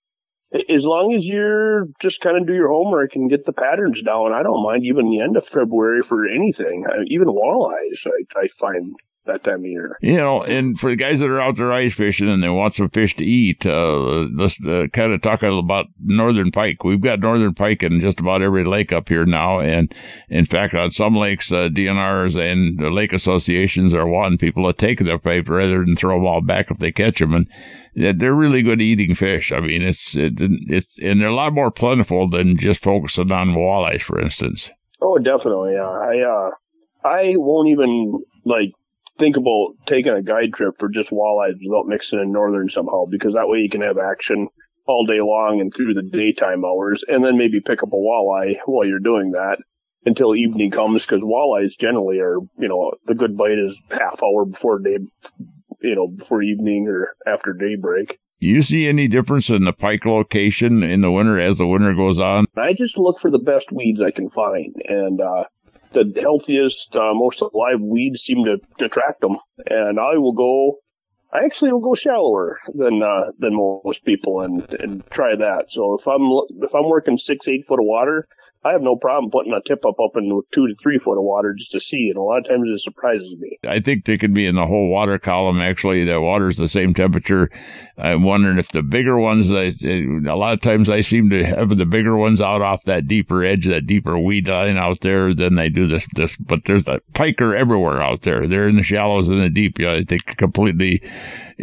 as 0.69 0.85
long 0.85 1.13
as 1.15 1.27
you're 1.27 1.87
just 2.01 2.21
kind 2.21 2.37
of 2.37 2.47
do 2.47 2.55
your 2.55 2.69
homework 2.69 3.15
and 3.15 3.31
get 3.31 3.45
the 3.47 3.53
patterns 3.53 4.03
down. 4.03 4.33
I 4.33 4.43
don't 4.43 4.63
mind 4.63 4.85
even 4.85 5.11
the 5.11 5.21
end 5.21 5.37
of 5.37 5.47
February 5.47 6.03
for 6.03 6.27
anything, 6.27 6.85
even 7.07 7.29
walleyes. 7.29 8.07
I, 8.07 8.39
I 8.39 8.49
find 8.49 8.95
that 9.27 9.45
time 9.45 9.61
of 9.61 9.67
year. 9.67 9.97
You 10.01 10.17
know, 10.17 10.43
and 10.43 10.79
for 10.79 10.91
the 10.91 10.97
guys 10.97 11.21
that 11.21 11.31
are 11.31 11.41
out 11.41 11.57
there 11.57 11.73
ice 11.73 11.95
fishing 11.95 12.29
and 12.29 12.43
they 12.43 12.49
want 12.49 12.75
some 12.75 12.89
fish 12.91 13.17
to 13.17 13.25
eat, 13.25 13.65
uh, 13.67 14.27
let's 14.35 14.59
uh, 14.65 14.87
kind 14.93 15.13
of 15.13 15.23
talk 15.23 15.43
about 15.43 15.87
northern 16.01 16.51
pike. 16.51 16.85
We've 16.85 17.01
got 17.01 17.21
northern 17.21 17.55
pike 17.55 17.83
in 17.83 18.01
just 18.01 18.21
about 18.21 18.43
every 18.43 18.65
lake 18.65 18.93
up 18.93 19.09
here 19.09 19.25
now, 19.25 19.61
and 19.61 19.93
in 20.29 20.47
fact, 20.47 20.75
on 20.75 20.91
some 20.91 21.17
lakes, 21.17 21.53
uh, 21.53 21.69
DNRs 21.69 22.37
and 22.37 22.79
the 22.79 22.91
lake 22.91 23.13
associations 23.13 23.93
are 23.95 24.09
wanting 24.09 24.39
people 24.39 24.67
to 24.67 24.73
take 24.73 24.99
their 25.01 25.19
pike 25.19 25.49
rather 25.49 25.85
than 25.85 25.97
throw 25.97 26.19
them 26.19 26.27
all 26.27 26.41
back 26.41 26.71
if 26.71 26.79
they 26.79 26.93
catch 26.93 27.19
them, 27.19 27.35
and 27.35 27.47
they're 27.95 28.35
really 28.35 28.63
good 28.63 28.81
eating 28.81 29.15
fish. 29.15 29.53
I 29.53 29.61
mean, 29.61 29.83
it's 29.83 30.17
it, 30.17 30.35
it's 30.39 30.99
and 31.01 31.21
they're 31.21 31.29
a 31.29 31.35
lot 31.35 31.53
more 31.53 31.71
plentiful 31.71 32.29
than 32.29 32.57
just 32.57 32.83
focusing 32.83 33.31
on 33.31 33.51
walleyes, 33.51 34.03
for 34.03 34.19
instance. 34.19 34.71
Oh, 35.01 35.19
definitely. 35.19 35.75
Yeah, 35.75 35.89
I 35.89 36.21
uh, 36.21 36.51
I 37.05 37.35
won't 37.37 37.69
even 37.69 38.21
like 38.45 38.73
think 39.23 39.37
about 39.37 39.75
taking 39.87 40.13
a 40.13 40.23
guide 40.23 40.53
trip 40.53 40.75
for 40.79 40.89
just 40.89 41.11
walleyes 41.11 41.55
without 41.65 41.87
mixing 41.87 42.19
in 42.19 42.33
northern 42.33 42.69
somehow, 42.69 43.05
because 43.09 43.35
that 43.35 43.49
way 43.49 43.59
you 43.59 43.69
can 43.69 43.81
have 43.81 43.97
action 43.97 44.49
all 44.87 45.07
day 45.07 45.21
long 45.21 45.61
and 45.61 45.73
through 45.73 45.95
the 45.95 46.03
daytime 46.03 46.65
hours, 46.65 47.05
and 47.07 47.23
then 47.25 47.39
maybe 47.39 47.61
pick 47.61 47.85
up 47.85 47.93
a 47.93 47.97
walleye 47.97 48.57
while 48.67 48.85
you're 48.85 48.99
doing 48.99 49.31
that 49.31 49.59
until 50.05 50.35
evening 50.35 50.73
comes, 50.73 51.07
because 51.07 51.23
walleyes 51.23 51.79
generally 51.79 52.19
are, 52.19 52.39
you 52.59 52.67
know, 52.67 52.91
the 53.07 53.15
good 53.15 53.37
bite 53.37 53.59
is 53.59 53.81
half 53.93 54.21
hour 54.25 54.45
before 54.45 54.81
day, 54.81 54.99
you 55.81 55.95
know, 55.95 56.09
before 56.09 56.43
evening 56.43 56.89
or 56.89 57.15
after 57.25 57.53
daybreak. 57.53 58.19
You 58.41 58.63
see 58.63 58.89
any 58.89 59.07
difference 59.07 59.51
in 59.51 59.63
the 59.65 59.73
pike 59.73 60.05
location 60.05 60.83
in 60.83 61.01
the 61.01 61.13
winter 61.13 61.39
as 61.39 61.59
the 61.59 61.67
winter 61.69 61.95
goes 61.95 62.19
on? 62.19 62.47
I 62.57 62.73
just 62.73 62.99
look 62.99 63.21
for 63.21 63.31
the 63.31 63.39
best 63.39 63.71
weeds 63.71 64.03
I 64.03 64.11
can 64.11 64.29
find, 64.29 64.75
and 64.89 65.21
uh, 65.21 65.45
the 65.93 66.13
healthiest, 66.21 66.97
uh, 66.97 67.13
most 67.15 67.41
alive 67.41 67.81
weeds 67.81 68.23
seem 68.23 68.45
to, 68.45 68.59
attract 68.85 69.21
them. 69.21 69.37
And 69.67 70.01
I 70.01 70.17
will 70.17 70.33
go, 70.33 70.79
I 71.33 71.45
actually 71.45 71.73
will 71.73 71.81
go 71.81 71.95
shallower 71.95 72.59
than, 72.75 73.03
uh, 73.03 73.33
than 73.39 73.55
most 73.55 74.05
people 74.05 74.41
and, 74.41 74.73
and 74.75 75.07
try 75.11 75.37
that. 75.37 75.71
So 75.71 75.95
if 75.95 76.07
I'm, 76.07 76.23
if 76.63 76.75
I'm 76.75 76.89
working 76.89 77.17
six, 77.17 77.49
eight 77.49 77.65
foot 77.65 77.81
of 77.81 77.87
water, 77.87 78.27
I 78.65 78.73
have 78.73 78.83
no 78.83 78.95
problem 78.97 79.31
putting 79.31 79.53
a 79.53 79.61
tip 79.61 79.85
up 79.85 79.99
up 79.99 80.17
in 80.17 80.41
two 80.53 80.69
to 80.69 80.75
three 80.75 80.99
foot 80.99 81.19
of 81.19 81.25
water 81.25 81.53
just 81.53 81.73
to 81.73 81.81
see. 81.81 82.09
And 82.09 82.17
a 82.17 82.23
lot 82.23 82.39
of 82.39 82.45
times 82.45 82.69
it 82.69 82.81
surprises 82.81 83.37
me. 83.37 83.59
I 83.65 83.81
think 83.81 84.05
they 84.05 84.17
could 84.17 84.33
be 84.33 84.47
in 84.47 84.55
the 84.55 84.67
whole 84.67 84.89
water 84.89 85.19
column. 85.19 85.61
Actually, 85.61 86.05
the 86.05 86.21
water's 86.21 86.59
the 86.59 86.69
same 86.69 86.95
temperature. 86.95 87.51
I'm 87.99 88.23
wondering 88.23 88.59
if 88.59 88.71
the 88.71 88.83
bigger 88.83 89.19
ones, 89.19 89.51
a 89.51 89.73
lot 90.35 90.55
of 90.55 90.61
times 90.61 90.89
I 90.89 91.01
seem 91.01 91.29
to 91.31 91.45
have 91.45 91.77
the 91.77 91.87
bigger 91.87 92.17
ones 92.17 92.41
out 92.41 92.63
off 92.63 92.85
that 92.85 93.09
deeper 93.09 93.45
edge, 93.45 93.67
that 93.67 93.87
deeper 93.87 94.19
weed 94.19 94.49
line 94.49 94.77
out 94.77 95.01
there 95.01 95.35
than 95.35 95.57
they 95.57 95.69
do 95.69 95.87
this, 95.87 96.07
this, 96.15 96.37
but 96.37 96.65
there's 96.65 96.87
a 96.89 97.01
piker 97.15 97.55
everywhere 97.55 98.01
out 98.01 98.23
there. 98.23 98.47
They're 98.47 98.69
in 98.69 98.77
the 98.77 98.83
shallows 98.83 99.29
and 99.29 99.41
the 99.41 99.51
deep. 99.51 99.79
Yeah, 99.79 99.93
I 99.93 100.05
think 100.05 100.25
completely 100.39 101.03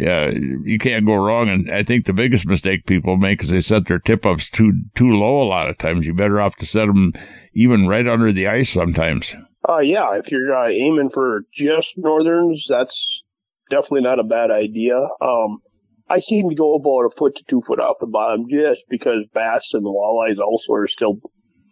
yeah, 0.00 0.30
you 0.30 0.78
can't 0.78 1.04
go 1.04 1.14
wrong. 1.14 1.48
And 1.48 1.70
I 1.70 1.82
think 1.82 2.06
the 2.06 2.14
biggest 2.14 2.46
mistake 2.46 2.86
people 2.86 3.16
make 3.18 3.42
is 3.42 3.50
they 3.50 3.60
set 3.60 3.86
their 3.86 3.98
tip 3.98 4.24
ups 4.24 4.48
too 4.48 4.72
too 4.94 5.12
low. 5.12 5.42
A 5.42 5.44
lot 5.44 5.68
of 5.68 5.76
times, 5.76 6.06
you're 6.06 6.14
better 6.14 6.40
off 6.40 6.56
to 6.56 6.66
set 6.66 6.86
them 6.86 7.12
even 7.52 7.86
right 7.86 8.06
under 8.06 8.32
the 8.32 8.46
ice. 8.46 8.70
Sometimes. 8.70 9.34
Uh, 9.68 9.78
yeah, 9.78 10.16
if 10.16 10.32
you're 10.32 10.56
uh, 10.56 10.68
aiming 10.68 11.10
for 11.10 11.42
just 11.52 11.98
northerns, 11.98 12.66
that's 12.66 13.22
definitely 13.68 14.00
not 14.00 14.18
a 14.18 14.24
bad 14.24 14.50
idea. 14.50 14.96
Um, 15.20 15.58
I 16.08 16.18
seem 16.18 16.48
to 16.48 16.56
go 16.56 16.74
about 16.74 17.06
a 17.06 17.10
foot 17.10 17.36
to 17.36 17.44
two 17.44 17.60
foot 17.60 17.78
off 17.78 17.98
the 18.00 18.06
bottom 18.06 18.46
just 18.48 18.86
because 18.88 19.26
bass 19.34 19.74
and 19.74 19.84
walleyes 19.84 20.38
also 20.38 20.72
are 20.72 20.86
still, 20.86 21.20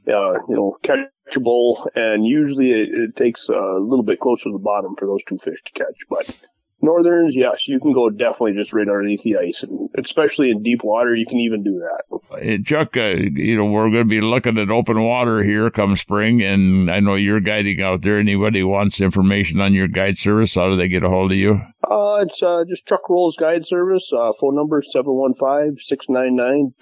uh, 0.07 0.35
you 0.49 0.55
know, 0.55 0.77
catchable, 0.83 1.87
and 1.95 2.27
usually 2.27 2.73
it, 2.73 2.91
it 2.91 3.17
takes 3.17 3.49
a 3.49 3.79
little 3.81 4.05
bit 4.05 4.21
closer 4.21 4.45
to 4.45 4.53
the 4.53 4.59
bottom 4.59 4.95
for 4.97 5.07
those 5.09 5.25
two 5.25 5.38
fish 5.38 5.62
to 5.64 5.73
catch. 5.73 6.07
But 6.11 6.49
Northerns, 6.81 7.35
yes, 7.35 7.67
you 7.67 7.81
can 7.81 7.93
go 7.93 8.09
definitely 8.09 8.53
just 8.53 8.73
right 8.73 8.88
underneath 8.88 9.23
the 9.23 9.37
ice, 9.37 9.64
and 9.64 9.88
especially 9.99 10.51
in 10.51 10.62
deep 10.62 10.85
water, 10.85 11.14
you 11.14 11.27
can 11.27 11.41
even 11.41 11.64
do 11.64 11.75
that. 11.75 12.41
Hey, 12.41 12.62
Chuck, 12.62 12.97
uh, 12.97 13.17
you 13.17 13.57
know 13.57 13.64
we're 13.64 13.91
going 13.91 13.95
to 13.95 14.05
be 14.05 14.21
looking 14.21 14.59
at 14.59 14.71
open 14.71 15.03
water 15.03 15.43
here 15.43 15.71
come 15.71 15.97
spring, 15.97 16.41
and 16.43 16.91
I 16.91 17.01
know 17.01 17.17
you're 17.17 17.41
guiding 17.41 17.83
out 17.83 18.03
there. 18.03 18.19
Anybody 18.19 18.62
wants 18.62 19.01
information 19.01 19.61
on 19.61 19.75
your 19.75 19.88
guide 19.88 20.19
service? 20.19 20.55
How 20.55 20.69
do 20.69 20.77
they 20.77 20.88
get 20.88 21.03
a 21.03 21.09
hold 21.09 21.33
of 21.33 21.38
you? 21.38 21.61
Uh, 21.83 22.21
it's 22.23 22.43
uh, 22.43 22.64
just 22.69 22.87
Chuck 22.87 23.09
Roehl's 23.09 23.37
Guide 23.37 23.67
Service. 23.67 24.12
Uh, 24.12 24.33
phone 24.41 24.55
number 24.55 24.81
715 24.83 25.79
699 25.79 26.75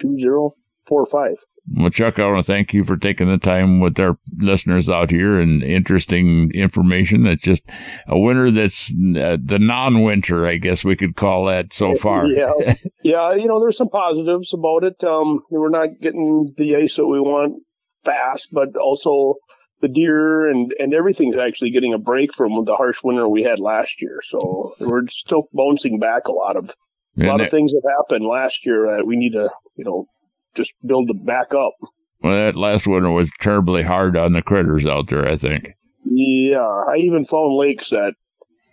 2045. 0.87 1.45
Well, 1.75 1.89
Chuck, 1.89 2.17
I 2.17 2.25
want 2.31 2.45
to 2.45 2.51
thank 2.51 2.73
you 2.73 2.85
for 2.85 2.95
taking 2.95 3.27
the 3.27 3.37
time 3.37 3.81
with 3.81 3.99
our 3.99 4.17
listeners 4.37 4.89
out 4.89 5.11
here 5.11 5.37
and 5.37 5.61
interesting 5.61 6.49
information. 6.51 7.25
It's 7.25 7.43
just 7.43 7.63
a 8.07 8.17
winter 8.17 8.51
that's 8.51 8.89
uh, 8.89 9.37
the 9.43 9.59
non-winter, 9.59 10.47
I 10.47 10.57
guess 10.57 10.85
we 10.85 10.95
could 10.95 11.17
call 11.17 11.45
that 11.45 11.73
so 11.73 11.95
far. 12.01 12.25
yeah, 12.27 12.53
yeah. 13.03 13.33
You 13.33 13.47
know, 13.47 13.59
there's 13.59 13.77
some 13.77 13.89
positives 13.89 14.53
about 14.53 14.85
it. 14.85 15.03
Um, 15.03 15.41
we're 15.49 15.69
not 15.69 15.99
getting 16.01 16.47
the 16.55 16.77
ice 16.77 16.95
that 16.95 17.07
we 17.07 17.19
want 17.19 17.63
fast, 18.05 18.47
but 18.53 18.77
also 18.77 19.35
the 19.81 19.89
deer 19.89 20.49
and, 20.49 20.73
and 20.79 20.93
everything's 20.93 21.37
actually 21.37 21.69
getting 21.69 21.93
a 21.93 21.99
break 21.99 22.33
from 22.33 22.63
the 22.63 22.75
harsh 22.77 23.03
winter 23.03 23.27
we 23.27 23.43
had 23.43 23.59
last 23.59 24.01
year. 24.01 24.19
So 24.23 24.73
we're 24.79 25.07
still 25.07 25.47
bouncing 25.53 25.99
back 25.99 26.27
a 26.27 26.31
lot 26.31 26.55
of 26.55 26.73
a 27.19 27.25
lot 27.25 27.41
of 27.41 27.49
things 27.49 27.71
that 27.71 27.81
happened 27.97 28.25
last 28.25 28.65
year 28.65 28.95
that 28.95 29.07
we 29.07 29.15
need 29.15 29.31
to, 29.31 29.49
you 29.75 29.83
know, 29.83 30.07
just 30.57 30.73
build 30.85 31.07
them 31.07 31.23
back 31.23 31.53
up. 31.53 31.73
Well, 32.21 32.33
that 32.33 32.55
last 32.55 32.87
winter 32.87 33.11
was 33.11 33.29
terribly 33.39 33.83
hard 33.83 34.17
on 34.17 34.33
the 34.33 34.41
critters 34.41 34.85
out 34.85 35.09
there, 35.09 35.27
I 35.27 35.35
think. 35.37 35.73
Yeah, 36.03 36.59
I 36.59 36.95
even 36.97 37.23
found 37.23 37.55
lakes 37.55 37.91
that 37.91 38.15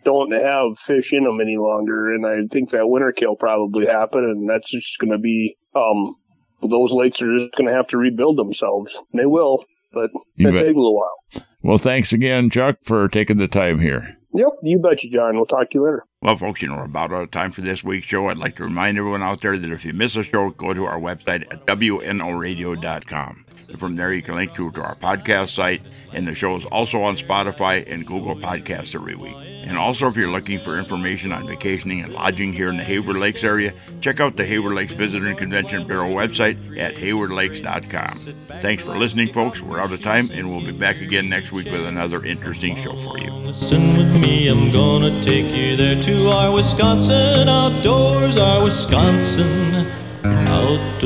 don't 0.05 0.33
have 0.33 0.79
fish 0.79 1.13
in 1.13 1.25
them 1.25 1.41
any 1.41 1.57
longer, 1.57 2.15
and 2.15 2.27
I 2.27 2.47
think 2.51 2.71
that 2.71 2.89
winter 2.89 3.13
kill 3.13 3.37
probably 3.37 3.87
happened, 3.87 4.25
and 4.25 4.49
that's 4.49 4.71
just 4.71 4.99
going 4.99 5.13
to 5.13 5.19
be 5.19 5.57
um, 5.75 6.15
those 6.63 6.93
lakes 6.93 7.21
are 7.23 7.37
just 7.37 7.55
going 7.55 7.67
to 7.67 7.75
have 7.75 7.87
to 7.89 7.99
rebuild 7.99 8.39
themselves. 8.39 9.03
They 9.13 9.27
will, 9.27 9.65
but 9.93 10.11
it 10.37 10.53
take 10.53 10.77
a 10.77 10.79
little 10.79 10.97
while. 10.97 11.45
Well, 11.63 11.79
thanks 11.79 12.13
again, 12.13 12.51
Chuck, 12.51 12.77
for 12.85 13.09
taking 13.09 13.39
the 13.39 13.49
time 13.49 13.79
here. 13.79 14.19
Yep, 14.35 14.53
you 14.63 14.79
betcha, 14.79 15.09
John. 15.09 15.37
We'll 15.37 15.47
talk 15.47 15.71
to 15.71 15.79
you 15.79 15.85
later. 15.85 16.05
Well, 16.25 16.39
folks, 16.39 16.63
you 16.63 16.69
know, 16.69 16.79
we're 16.79 16.85
about 16.85 17.13
out 17.13 17.25
of 17.25 17.31
time 17.33 17.53
for 17.53 17.61
this 17.61 17.85
week's 17.85 18.07
show. 18.07 18.31
I'd 18.31 18.39
like 18.39 18.57
to 18.57 18.65
remind 18.65 18.97
everyone 18.97 19.23
out 19.23 19.43
there 19.43 19.59
that 19.59 19.71
if 19.71 19.85
you 19.85 19.93
miss 19.93 20.17
a 20.17 20.23
show, 20.23 20.49
go 20.49 20.73
to 20.73 20.87
our 20.87 20.99
website 20.99 21.43
at 21.53 21.67
wnoradio.com. 21.67 23.45
And 23.69 23.79
from 23.79 23.97
there, 23.97 24.11
you 24.13 24.23
can 24.23 24.35
link 24.35 24.55
to, 24.55 24.71
to 24.71 24.83
our 24.83 24.95
podcast 24.95 25.51
site, 25.51 25.83
and 26.15 26.27
the 26.27 26.35
show 26.35 26.57
is 26.57 26.65
also 26.67 27.03
on 27.03 27.17
Spotify 27.17 27.85
and 27.87 28.07
Google 28.07 28.37
Podcasts 28.37 28.95
every 28.95 29.15
week. 29.15 29.37
And 29.67 29.79
also, 29.79 30.07
if 30.09 30.17
you're 30.17 30.31
looking 30.31 30.59
for 30.59 30.79
information 30.79 31.33
on 31.33 31.47
vacationing 31.47 32.03
and 32.03 32.13
lodging 32.13 32.53
here 32.53 32.69
in 32.69 32.77
the 32.77 32.85
Hayward 32.85 33.17
Lakes 33.17 33.43
area, 33.43 33.73
check 34.03 34.21
out 34.21 34.37
the 34.37 34.45
Hayward 34.45 34.75
Lakes 34.75 34.93
Visitor 34.93 35.27
and 35.27 35.39
Convention 35.39 35.87
Bureau 35.87 36.09
website 36.09 36.79
at 36.79 36.97
haywardlakes.com. 36.97 38.19
Thanks 38.61 38.83
for 38.83 38.97
listening, 38.97 39.33
folks. 39.33 39.61
We're 39.63 39.81
out 39.81 39.93
of 39.93 40.03
time, 40.03 40.31
and 40.33 40.51
we'll 40.51 40.65
be 40.65 40.73
back 40.73 41.01
again 41.01 41.29
next 41.29 41.51
week 41.51 41.67
with 41.67 41.87
another 41.87 42.25
interesting 42.25 42.77
show 42.77 42.93
for 43.03 43.19
you. 43.19 43.31
Listen 43.31 43.97
with 43.97 44.21
me, 44.21 44.49
I'm 44.49 44.71
gonna 44.71 45.23
take 45.23 45.55
you 45.55 45.77
there 45.77 46.01
to 46.15 46.29
our 46.29 46.53
Wisconsin 46.53 47.49
outdoors, 47.49 48.37
our 48.39 48.63
Wisconsin 48.63 49.75
outdoors. 50.23 50.99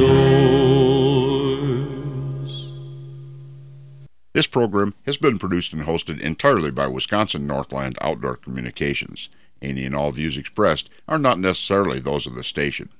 This 4.35 4.47
program 4.47 4.94
has 5.07 5.16
been 5.16 5.38
produced 5.38 5.73
and 5.73 5.85
hosted 5.85 6.21
entirely 6.21 6.71
by 6.71 6.88
Wisconsin 6.88 7.47
Northland 7.47 7.97
Outdoor 8.03 8.37
Communications. 8.37 9.31
Any 9.62 9.87
and 9.87 9.94
all 9.94 10.12
views 10.12 10.37
expressed 10.37 10.90
are 11.09 11.18
not 11.18 11.38
necessarily 11.38 12.01
those 12.01 12.27
of 12.27 12.35
the 12.35 12.44
station. 12.44 12.90